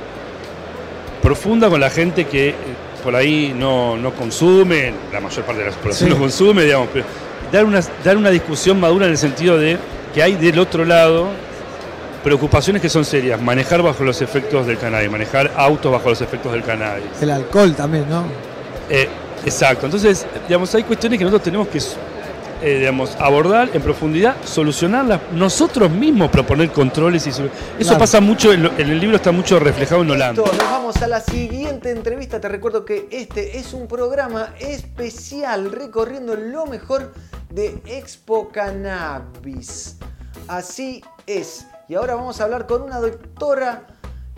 [1.23, 2.53] profunda con la gente que eh,
[2.99, 6.13] por ahí no, no consume, la mayor parte de la población Sí.
[6.15, 7.05] no consume, digamos, pero
[7.51, 9.77] dar una, dar una discusión madura en el sentido de
[10.13, 11.27] que hay del otro lado
[12.23, 16.51] preocupaciones que son serias, manejar bajo los efectos del cannabis, manejar autos bajo los efectos
[16.51, 17.05] del cannabis.
[17.21, 18.25] El alcohol también, ¿no?
[18.89, 19.07] Eh,
[19.45, 21.79] exacto, entonces, digamos, hay cuestiones que nosotros tenemos que
[22.61, 27.49] eh, digamos, abordar en profundidad, solucionarlas, nosotros mismos proponer controles y Eso
[27.79, 27.97] Claro.
[27.99, 30.41] pasa mucho, en, lo- en el libro está mucho reflejado en Holanda.
[30.41, 32.39] Listo, nos vamos a la siguiente entrevista.
[32.41, 37.13] Te recuerdo que este es un programa especial recorriendo lo mejor
[37.49, 39.97] de Expo Cannabis.
[40.47, 41.65] Así es.
[41.87, 43.87] Y ahora vamos a hablar con una doctora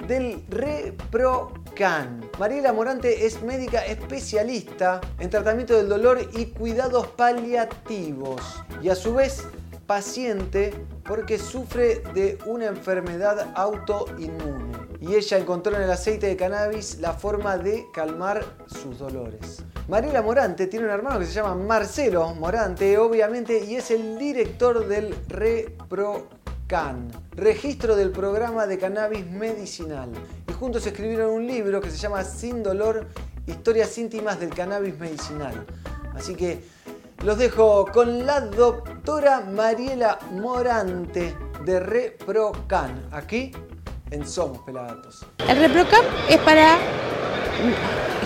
[0.07, 2.29] del ReproCan.
[2.39, 8.63] Mariela Morante es médica especialista en tratamiento del dolor y cuidados paliativos.
[8.81, 9.45] Y a su vez
[9.87, 10.73] paciente
[11.03, 14.71] porque sufre de una enfermedad autoinmune.
[15.01, 19.63] Y ella encontró en el aceite de cannabis la forma de calmar sus dolores.
[19.89, 24.87] Mariela Morante tiene un hermano que se llama Marcelo Morante, obviamente, y es el director
[24.87, 26.40] del ReproCan,
[27.35, 30.09] registro del programa de cannabis medicinal.
[30.47, 33.07] Y juntos escribieron un libro que se llama Sin Dolor,
[33.45, 35.65] historias íntimas del cannabis medicinal.
[36.15, 36.63] Así que
[37.23, 43.51] los dejo con la doctora Mariela Morante de ReproCan, aquí
[44.09, 45.25] en Somos Pelagatos.
[45.47, 46.77] El ReproCam es para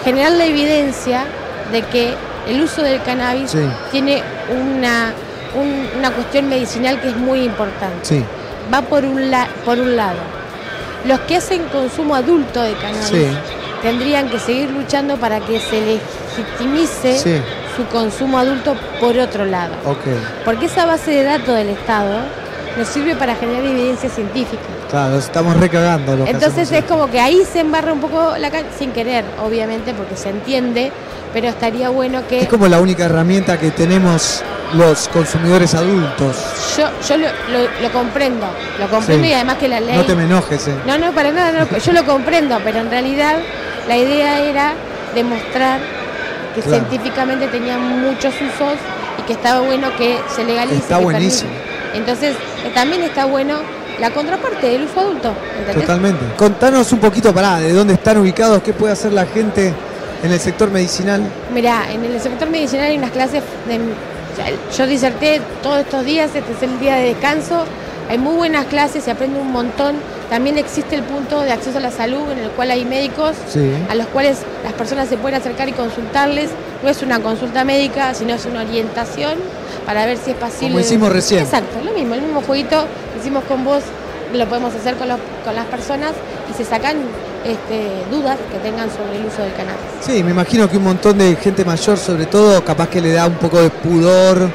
[0.03, 1.25] generar la evidencia
[1.71, 2.13] de que
[2.47, 3.67] el uso del cannabis Sí.
[3.91, 4.21] tiene
[4.51, 5.13] una,
[5.55, 7.97] un- una cuestión medicinal que es muy importante.
[8.03, 8.23] Sí.
[8.73, 10.17] Va por un, la- por un lado.
[11.05, 13.27] Los que hacen consumo adulto de cannabis Sí.
[13.81, 17.41] tendrían que seguir luchando para que se legitimice Sí.
[17.77, 19.73] su consumo adulto por otro lado.
[19.85, 20.05] Ok.
[20.43, 22.19] Porque esa base de datos del Estado
[22.77, 24.63] nos sirve para generar evidencia científica.
[24.89, 28.69] Claro, estamos recagando lo Entonces es como que ahí se embarra un poco la cancha,
[28.77, 30.91] sin querer, obviamente, porque se entiende,
[31.33, 34.41] pero estaría bueno que Es como la única herramienta que tenemos
[34.73, 36.35] los consumidores adultos.
[36.77, 38.45] yo, yo lo, lo- lo comprendo,
[38.79, 39.29] lo comprendo Sí.
[39.29, 39.95] y además que la ley...
[39.95, 40.75] No te me enojes, eh.
[40.85, 43.37] No, no, para nada, no, yo lo comprendo, pero en realidad
[43.87, 44.73] la idea era
[45.13, 45.79] demostrar
[46.55, 46.85] que Claro.
[46.87, 48.73] científicamente tenía muchos usos
[49.19, 50.77] y que estaba bueno que se legalice.
[50.77, 51.51] Está buenísimo.
[51.93, 52.35] Entonces,
[52.65, 53.59] eh, también está bueno
[53.99, 55.85] la contraparte del uso adulto, ¿entendés?
[55.85, 56.25] Totalmente.
[56.37, 59.73] Contanos un poquito, pará, de dónde están ubicados, qué puede hacer la gente
[60.23, 61.21] en el sector medicinal.
[61.53, 63.79] Mirá, en el sector medicinal hay unas clases, de,
[64.77, 67.63] yo diserté todos estos días, este es el día de descanso,
[68.09, 69.95] hay muy buenas clases, se aprende un montón.
[70.29, 73.71] También existe el punto de acceso a la salud en el cual hay médicos Sí.
[73.89, 76.49] a los cuales las personas se pueden acercar y consultarles.
[76.83, 79.33] No es una consulta médica, sino es una orientación
[79.85, 80.69] para ver si es pasible.
[80.69, 81.41] Como hicimos recién.
[81.43, 83.83] Exacto, lo mismo, el mismo jueguito que hicimos con vos,
[84.33, 86.11] lo podemos hacer con, los- con las personas
[86.51, 86.97] y se sacan
[87.45, 89.79] este, dudas que tengan sobre el uso del cannabis.
[90.01, 93.27] Sí, me imagino que un montón de gente mayor, sobre todo, capaz que le da
[93.27, 94.49] un poco de pudor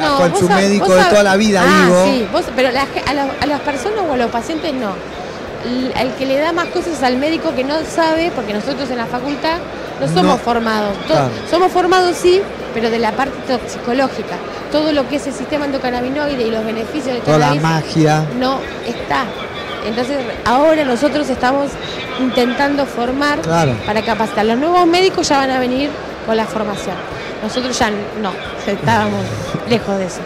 [0.00, 2.04] No, con su sab- médico de toda la vida, ah, digo.
[2.04, 4.92] Sí, vos- pero la a, los- a las personas o a los pacientes no.
[5.64, 8.88] L- El que le da más cosas es al médico que no sabe, porque nosotros
[8.90, 9.56] en la facultad
[10.00, 10.38] no somos No.
[10.38, 10.96] formados.
[11.06, 11.30] Claro.
[11.50, 12.40] Somos formados sí,
[12.74, 14.36] pero de la parte toxicológica.
[14.70, 18.22] Todo lo que es el sistema endocannabinoide y los beneficios del Toda la magia.
[18.38, 19.24] no está.
[19.86, 21.70] Entonces ahora nosotros estamos
[22.20, 23.74] intentando formar Claro.
[23.86, 24.44] para capacitar.
[24.46, 25.90] Los nuevos médicos ya van a venir
[26.26, 26.96] con la formación.
[27.42, 28.32] Nosotros ya no,
[28.66, 29.24] estábamos
[29.68, 30.20] lejos de eso.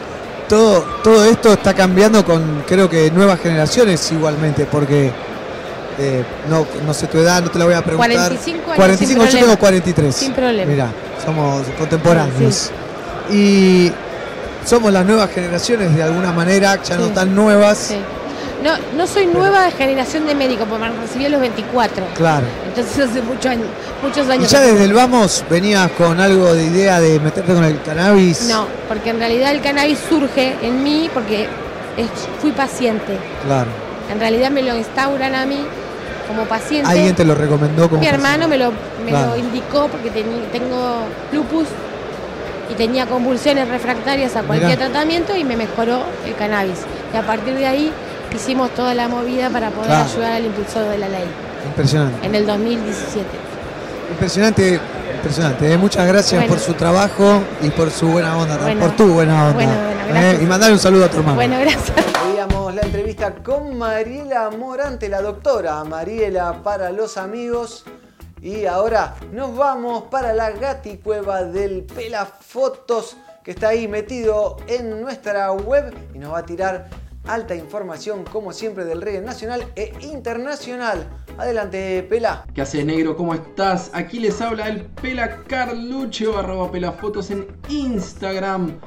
[0.49, 5.11] Todo, todo esto está cambiando con, creo que, nuevas generaciones igualmente, porque
[5.99, 8.09] eh, no, no sé tu edad, no te la voy a preguntar.
[8.11, 9.41] 45 años 45, sin yo problema.
[9.47, 10.15] tengo 43.
[10.15, 10.71] Sin problema.
[10.71, 10.89] Mira,
[11.25, 12.71] somos contemporáneos.
[13.31, 13.93] Y
[14.65, 17.79] somos las nuevas generaciones de alguna manera, ya no tan nuevas.
[17.79, 17.97] Sí.
[18.63, 22.05] No, no soy nueva generación de médicos, porque me recibí a los 24.
[22.15, 22.47] Claro.
[22.69, 23.65] Entonces hace mucho año-
[24.03, 24.51] muchos ¿Y años.
[24.51, 28.43] ya que- desde el vamos venías con algo de idea de meterte con el cannabis?
[28.49, 31.49] No, porque en realidad el cannabis surge en mí porque
[31.97, 32.09] es-
[32.41, 33.19] fui paciente.
[33.45, 33.71] Claro.
[34.13, 35.59] En realidad me lo instauran a mí
[36.29, 36.89] como paciente.
[36.89, 38.71] ¿Alguien te lo recomendó como Mi hermano me lo,
[39.05, 39.31] me Claro.
[39.31, 40.11] lo indicó porque
[40.53, 41.67] tengo lupus
[42.71, 44.89] y tenía convulsiones refractarias a cualquier Mirá.
[44.89, 46.79] tratamiento y me mejoró el cannabis.
[47.13, 47.93] Y a partir de ahí
[48.35, 50.05] hicimos toda la movida para poder Claro.
[50.11, 51.25] ayudar al impulsor de la ley
[51.67, 52.27] Impresionante.
[52.27, 53.27] en el 2017.
[54.11, 54.81] Impresionante,
[55.17, 55.73] impresionante.
[55.73, 55.79] eh.
[55.79, 56.55] Muchas gracias Bueno.
[56.55, 58.81] por su trabajo y por su buena onda, Bueno.
[58.81, 59.55] por tu buena onda.
[59.55, 60.43] Bueno, bueno, Eh, gracias.
[60.43, 61.37] Y mandarle un saludo a tu hermano.
[61.37, 61.93] Bueno, gracias.
[62.27, 67.85] Veíamos la entrevista con Mariela Morante, la doctora Mariela para los amigos.
[68.43, 75.53] Y ahora nos vamos para la gaticueva del Pelafotos, que está ahí metido en nuestra
[75.53, 76.89] web y nos va a tirar
[77.25, 81.09] alta información, como siempre, del reggae nacional e internacional.
[81.39, 82.45] Adelante, Pela.
[82.55, 83.17] ¿Qué haces, negro?
[83.17, 83.91] ¿Cómo estás?
[83.95, 88.79] Aquí les habla el Pela Carlucho, arroba pelafotos en Instagram.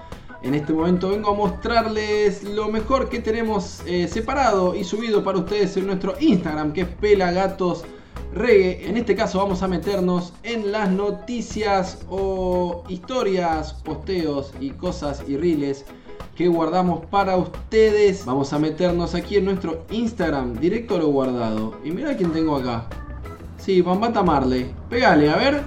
[0.43, 5.39] En este momento vengo a mostrarles lo mejor que tenemos eh, separado y subido para
[5.39, 7.83] ustedes en nuestro Instagram, que es Pela Gatos
[8.31, 8.87] Reggae.
[8.87, 15.35] En este caso vamos a meternos en las noticias o historias, posteos y cosas y
[15.35, 15.85] reels
[16.35, 18.25] que guardamos para ustedes.
[18.25, 21.79] Vamos a meternos aquí en nuestro Instagram, directo a lo guardado.
[21.83, 22.87] Y mira quién tengo acá.
[23.57, 24.71] Sí, Bambata Marley.
[24.89, 25.63] Pégale, a ver.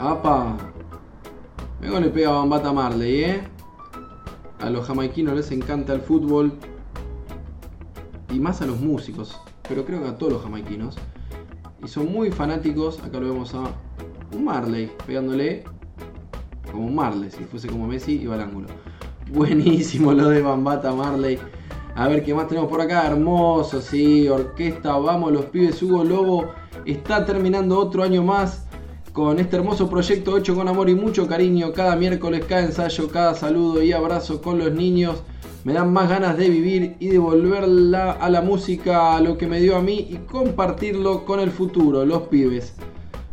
[0.00, 0.56] Apa.
[1.80, 3.40] Luego le pega a Bambata Marley, eh.
[4.60, 6.52] A los jamaiquinos les encanta el fútbol.
[8.30, 9.40] Y más a los músicos.
[9.68, 10.96] Pero creo que a todos los jamaiquinos.
[11.84, 12.98] Y son muy fanáticos.
[13.04, 13.62] Acá lo vemos a
[14.32, 14.90] un Marley.
[15.06, 15.62] Pegándole
[16.74, 17.30] como Marley.
[17.30, 18.68] Si fuese como Messi, iba al ángulo.
[19.32, 21.38] Buenísimo lo de Bambata Marley.
[21.96, 23.06] A ver qué más tenemos por acá.
[23.06, 24.28] Hermoso, sí.
[24.28, 25.82] Orquesta, vamos los pibes.
[25.82, 26.52] Hugo Lobo
[26.84, 28.66] está terminando otro año más
[29.12, 31.72] con este hermoso proyecto hecho con amor y mucho cariño.
[31.72, 35.22] Cada miércoles, cada ensayo, cada saludo y abrazo con los niños.
[35.62, 39.46] Me dan más ganas de vivir y de volverla a la música a lo que
[39.46, 42.74] me dio a mí y compartirlo con el futuro, los pibes.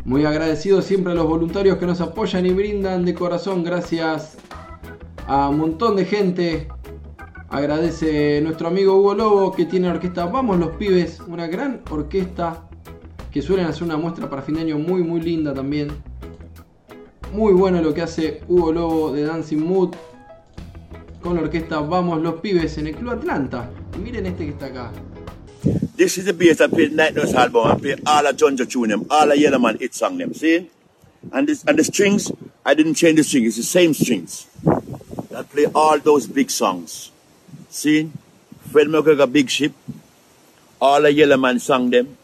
[0.03, 3.63] Muy agradecido siempre a los voluntarios que nos apoyan y brindan de corazón.
[3.63, 4.37] Gracias
[5.27, 6.67] a un montón de gente.
[7.49, 12.67] Agradece nuestro amigo Hugo Lobo que tiene la orquesta Vamos los Pibes, una gran orquesta
[13.29, 15.89] que suelen hacer una muestra para fin de año muy muy linda también.
[17.31, 19.93] Muy bueno lo que hace Hugo Lobo de Dancing Mood
[21.21, 23.69] con la orquesta Vamos los Pibes en el Club Atlanta.
[24.01, 24.91] Miren este que está acá.
[25.95, 27.67] This is the bass I played Night Nurse album.
[27.67, 30.33] I play all a Junja tune them, all a Yellowman hit song them.
[30.33, 30.69] See?
[31.31, 32.31] And this and the strings,
[32.65, 33.49] I didn't change the strings.
[33.49, 34.47] It's the same strings.
[35.35, 37.11] I play all those big songs.
[37.69, 38.09] See?
[38.71, 39.73] Fred McGregor Big Ship.
[40.79, 42.17] All a Yellowman song them.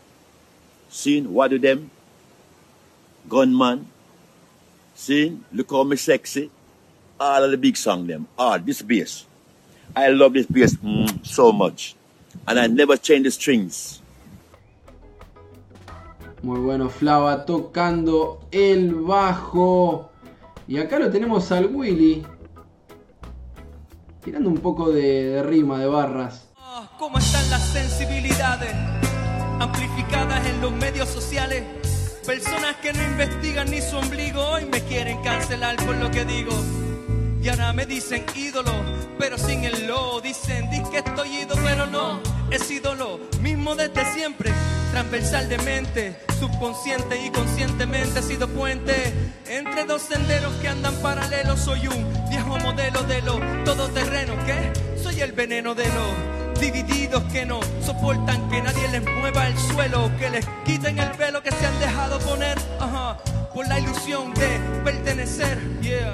[0.89, 1.21] See?
[1.21, 1.91] What do them?
[3.27, 3.87] Gunman.
[4.95, 5.37] See?
[5.51, 6.49] Look how me sexy.
[7.19, 8.27] All of the big song them.
[8.37, 9.25] All this bass.
[9.93, 11.96] I love this bass mm, so much.
[12.47, 14.01] And I never change the strings.
[16.43, 20.09] Muy bueno, Flava tocando el bajo.
[20.65, 22.25] Y acá lo tenemos al Willy.
[24.23, 26.47] Tirando un poco de, de rima, de barras.
[26.97, 28.73] ¿Cómo están las sensibilidades
[29.59, 31.63] amplificadas en los medios sociales?
[32.25, 36.53] Personas que no investigan ni su ombligo y me quieren cancelar por lo que digo.
[37.41, 38.71] Y ahora me dicen ídolo,
[39.19, 40.21] pero sin el lo.
[40.21, 42.36] Dicen, di que estoy ido, pero no.
[42.49, 44.51] Es ídolo, mismo desde siempre.
[44.91, 49.13] Transversal de mente, subconsciente y conscientemente he sido puente
[49.47, 51.59] entre dos senderos que andan paralelos.
[51.59, 54.33] Soy un viejo modelo de lo todoterreno.
[54.45, 54.71] ¿Qué?
[54.97, 60.09] Soy el veneno de los divididos que no soportan que nadie les mueva el suelo,
[60.17, 62.57] que les quiten el velo que se han dejado poner,
[63.53, 65.59] por la ilusión de pertenecer.
[65.81, 66.13] Yeah.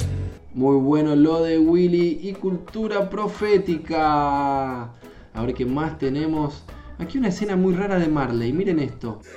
[0.54, 4.90] Muy bueno lo de Willy y cultura profética.
[5.34, 6.64] A ver qué más tenemos.
[7.00, 8.54] Aquí una escena muy rara de Marley.
[8.54, 9.22] Miren esto.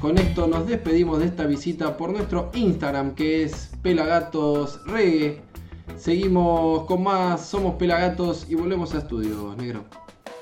[0.00, 5.49] Con esto nos despedimos de esta visita por nuestro Instagram que es Pelagatos Reggae.
[5.98, 9.84] Seguimos con más, somos Pelagatos y volvemos a estudio, negro.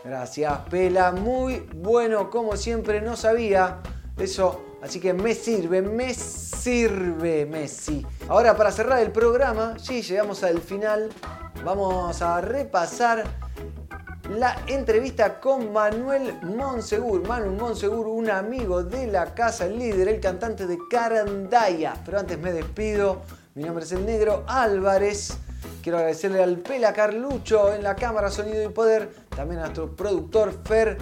[0.05, 1.13] Gracias, Pela.
[1.13, 3.01] Muy bueno, como siempre.
[3.01, 3.81] No sabía
[4.17, 8.07] eso Así que me sirve, me sirve Messi.
[8.29, 11.09] Ahora para cerrar el programa, sí, llegamos al final.
[11.65, 13.25] Vamos a repasar
[14.31, 17.27] la entrevista con Manuel Monsegur.
[17.27, 21.95] Manu Monsegur, un amigo de la casa, el líder, el cantante de Carandaya.
[22.05, 23.23] Pero antes me despido.
[23.59, 25.37] Mi nombre es el Negro Álvarez.
[25.83, 29.11] Quiero agradecerle al Pela Carlucho en la cámara Sonido y Poder.
[29.35, 30.97] También a nuestro productor Fer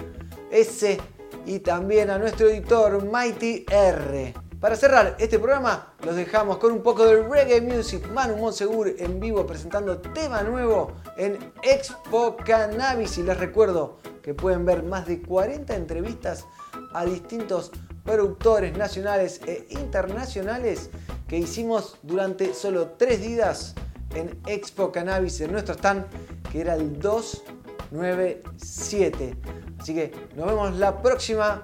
[0.49, 0.97] S.
[1.45, 4.33] Y también a nuestro editor Mighty R.
[4.59, 8.09] Para cerrar este programa, los dejamos con un poco de reggae music.
[8.09, 13.19] Manu Monsegur en vivo presentando tema nuevo en Expo Cannabis.
[13.19, 16.47] Y les recuerdo que pueden ver más de 40 entrevistas
[16.91, 17.71] a distintos
[18.03, 20.89] productores nacionales e internacionales
[21.27, 23.75] que hicimos durante solo tres días
[24.15, 26.05] en Expo Cannabis en nuestro stand,
[26.51, 29.35] que era el 297.
[29.79, 31.61] Así que nos vemos la próxima.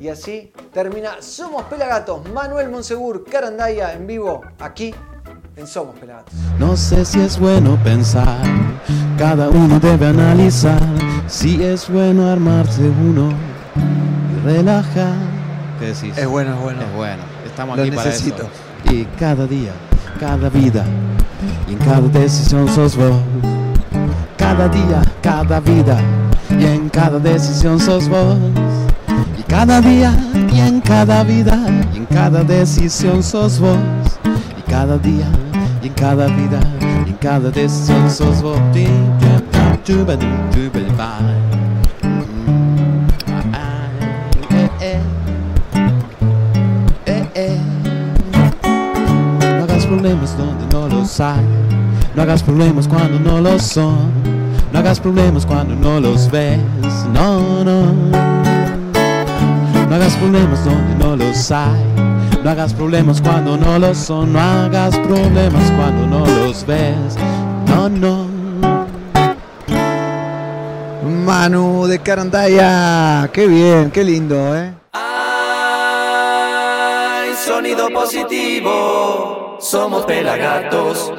[0.00, 2.26] Y así termina Somos Pelagatos.
[2.30, 4.94] Manuel Monsegur, Carandaya en vivo, aquí
[5.56, 6.32] en Somos Pelagatos.
[6.58, 8.38] No sé si es bueno pensar,
[9.18, 10.80] cada uno debe analizar
[11.28, 13.32] si es bueno armarse uno
[13.76, 15.14] y relajar.
[15.78, 16.16] ¿Qué decís?
[16.16, 16.80] Es bueno, es bueno.
[16.82, 17.22] Es bueno.
[17.44, 18.36] Estamos Lo aquí necesito.
[18.38, 18.71] para eso.
[19.18, 19.72] Cada día,
[20.20, 20.84] cada vida,
[21.66, 23.16] y en cada decisión sos vos.
[24.36, 25.98] Cada día, cada vida,
[26.50, 28.36] y en cada decisión sos vos.
[29.38, 30.14] Y cada día,
[30.52, 31.58] y en cada vida,
[31.94, 33.78] y en cada decisión sos vos.
[34.58, 35.26] Y cada día,
[35.82, 36.60] y en cada vida,
[37.06, 38.60] y en cada decisión sos vos.
[49.96, 51.44] Problemas donde no los hay.
[52.14, 54.10] No hagas problemas cuando no los son.
[54.72, 56.58] No hagas problemas cuando no los ves.
[57.12, 57.92] No, no.
[59.88, 61.84] No hagas problemas donde no los hay.
[62.42, 64.32] No hagas problemas cuando no los son.
[64.32, 67.18] No hagas problemas cuando no los ves.
[67.66, 68.26] No, no.
[71.26, 73.28] Manu de Carandaya.
[73.30, 74.81] Qué bien, qué lindo, ¿eh?
[77.62, 81.12] Sonido positivo, somos pelagatos.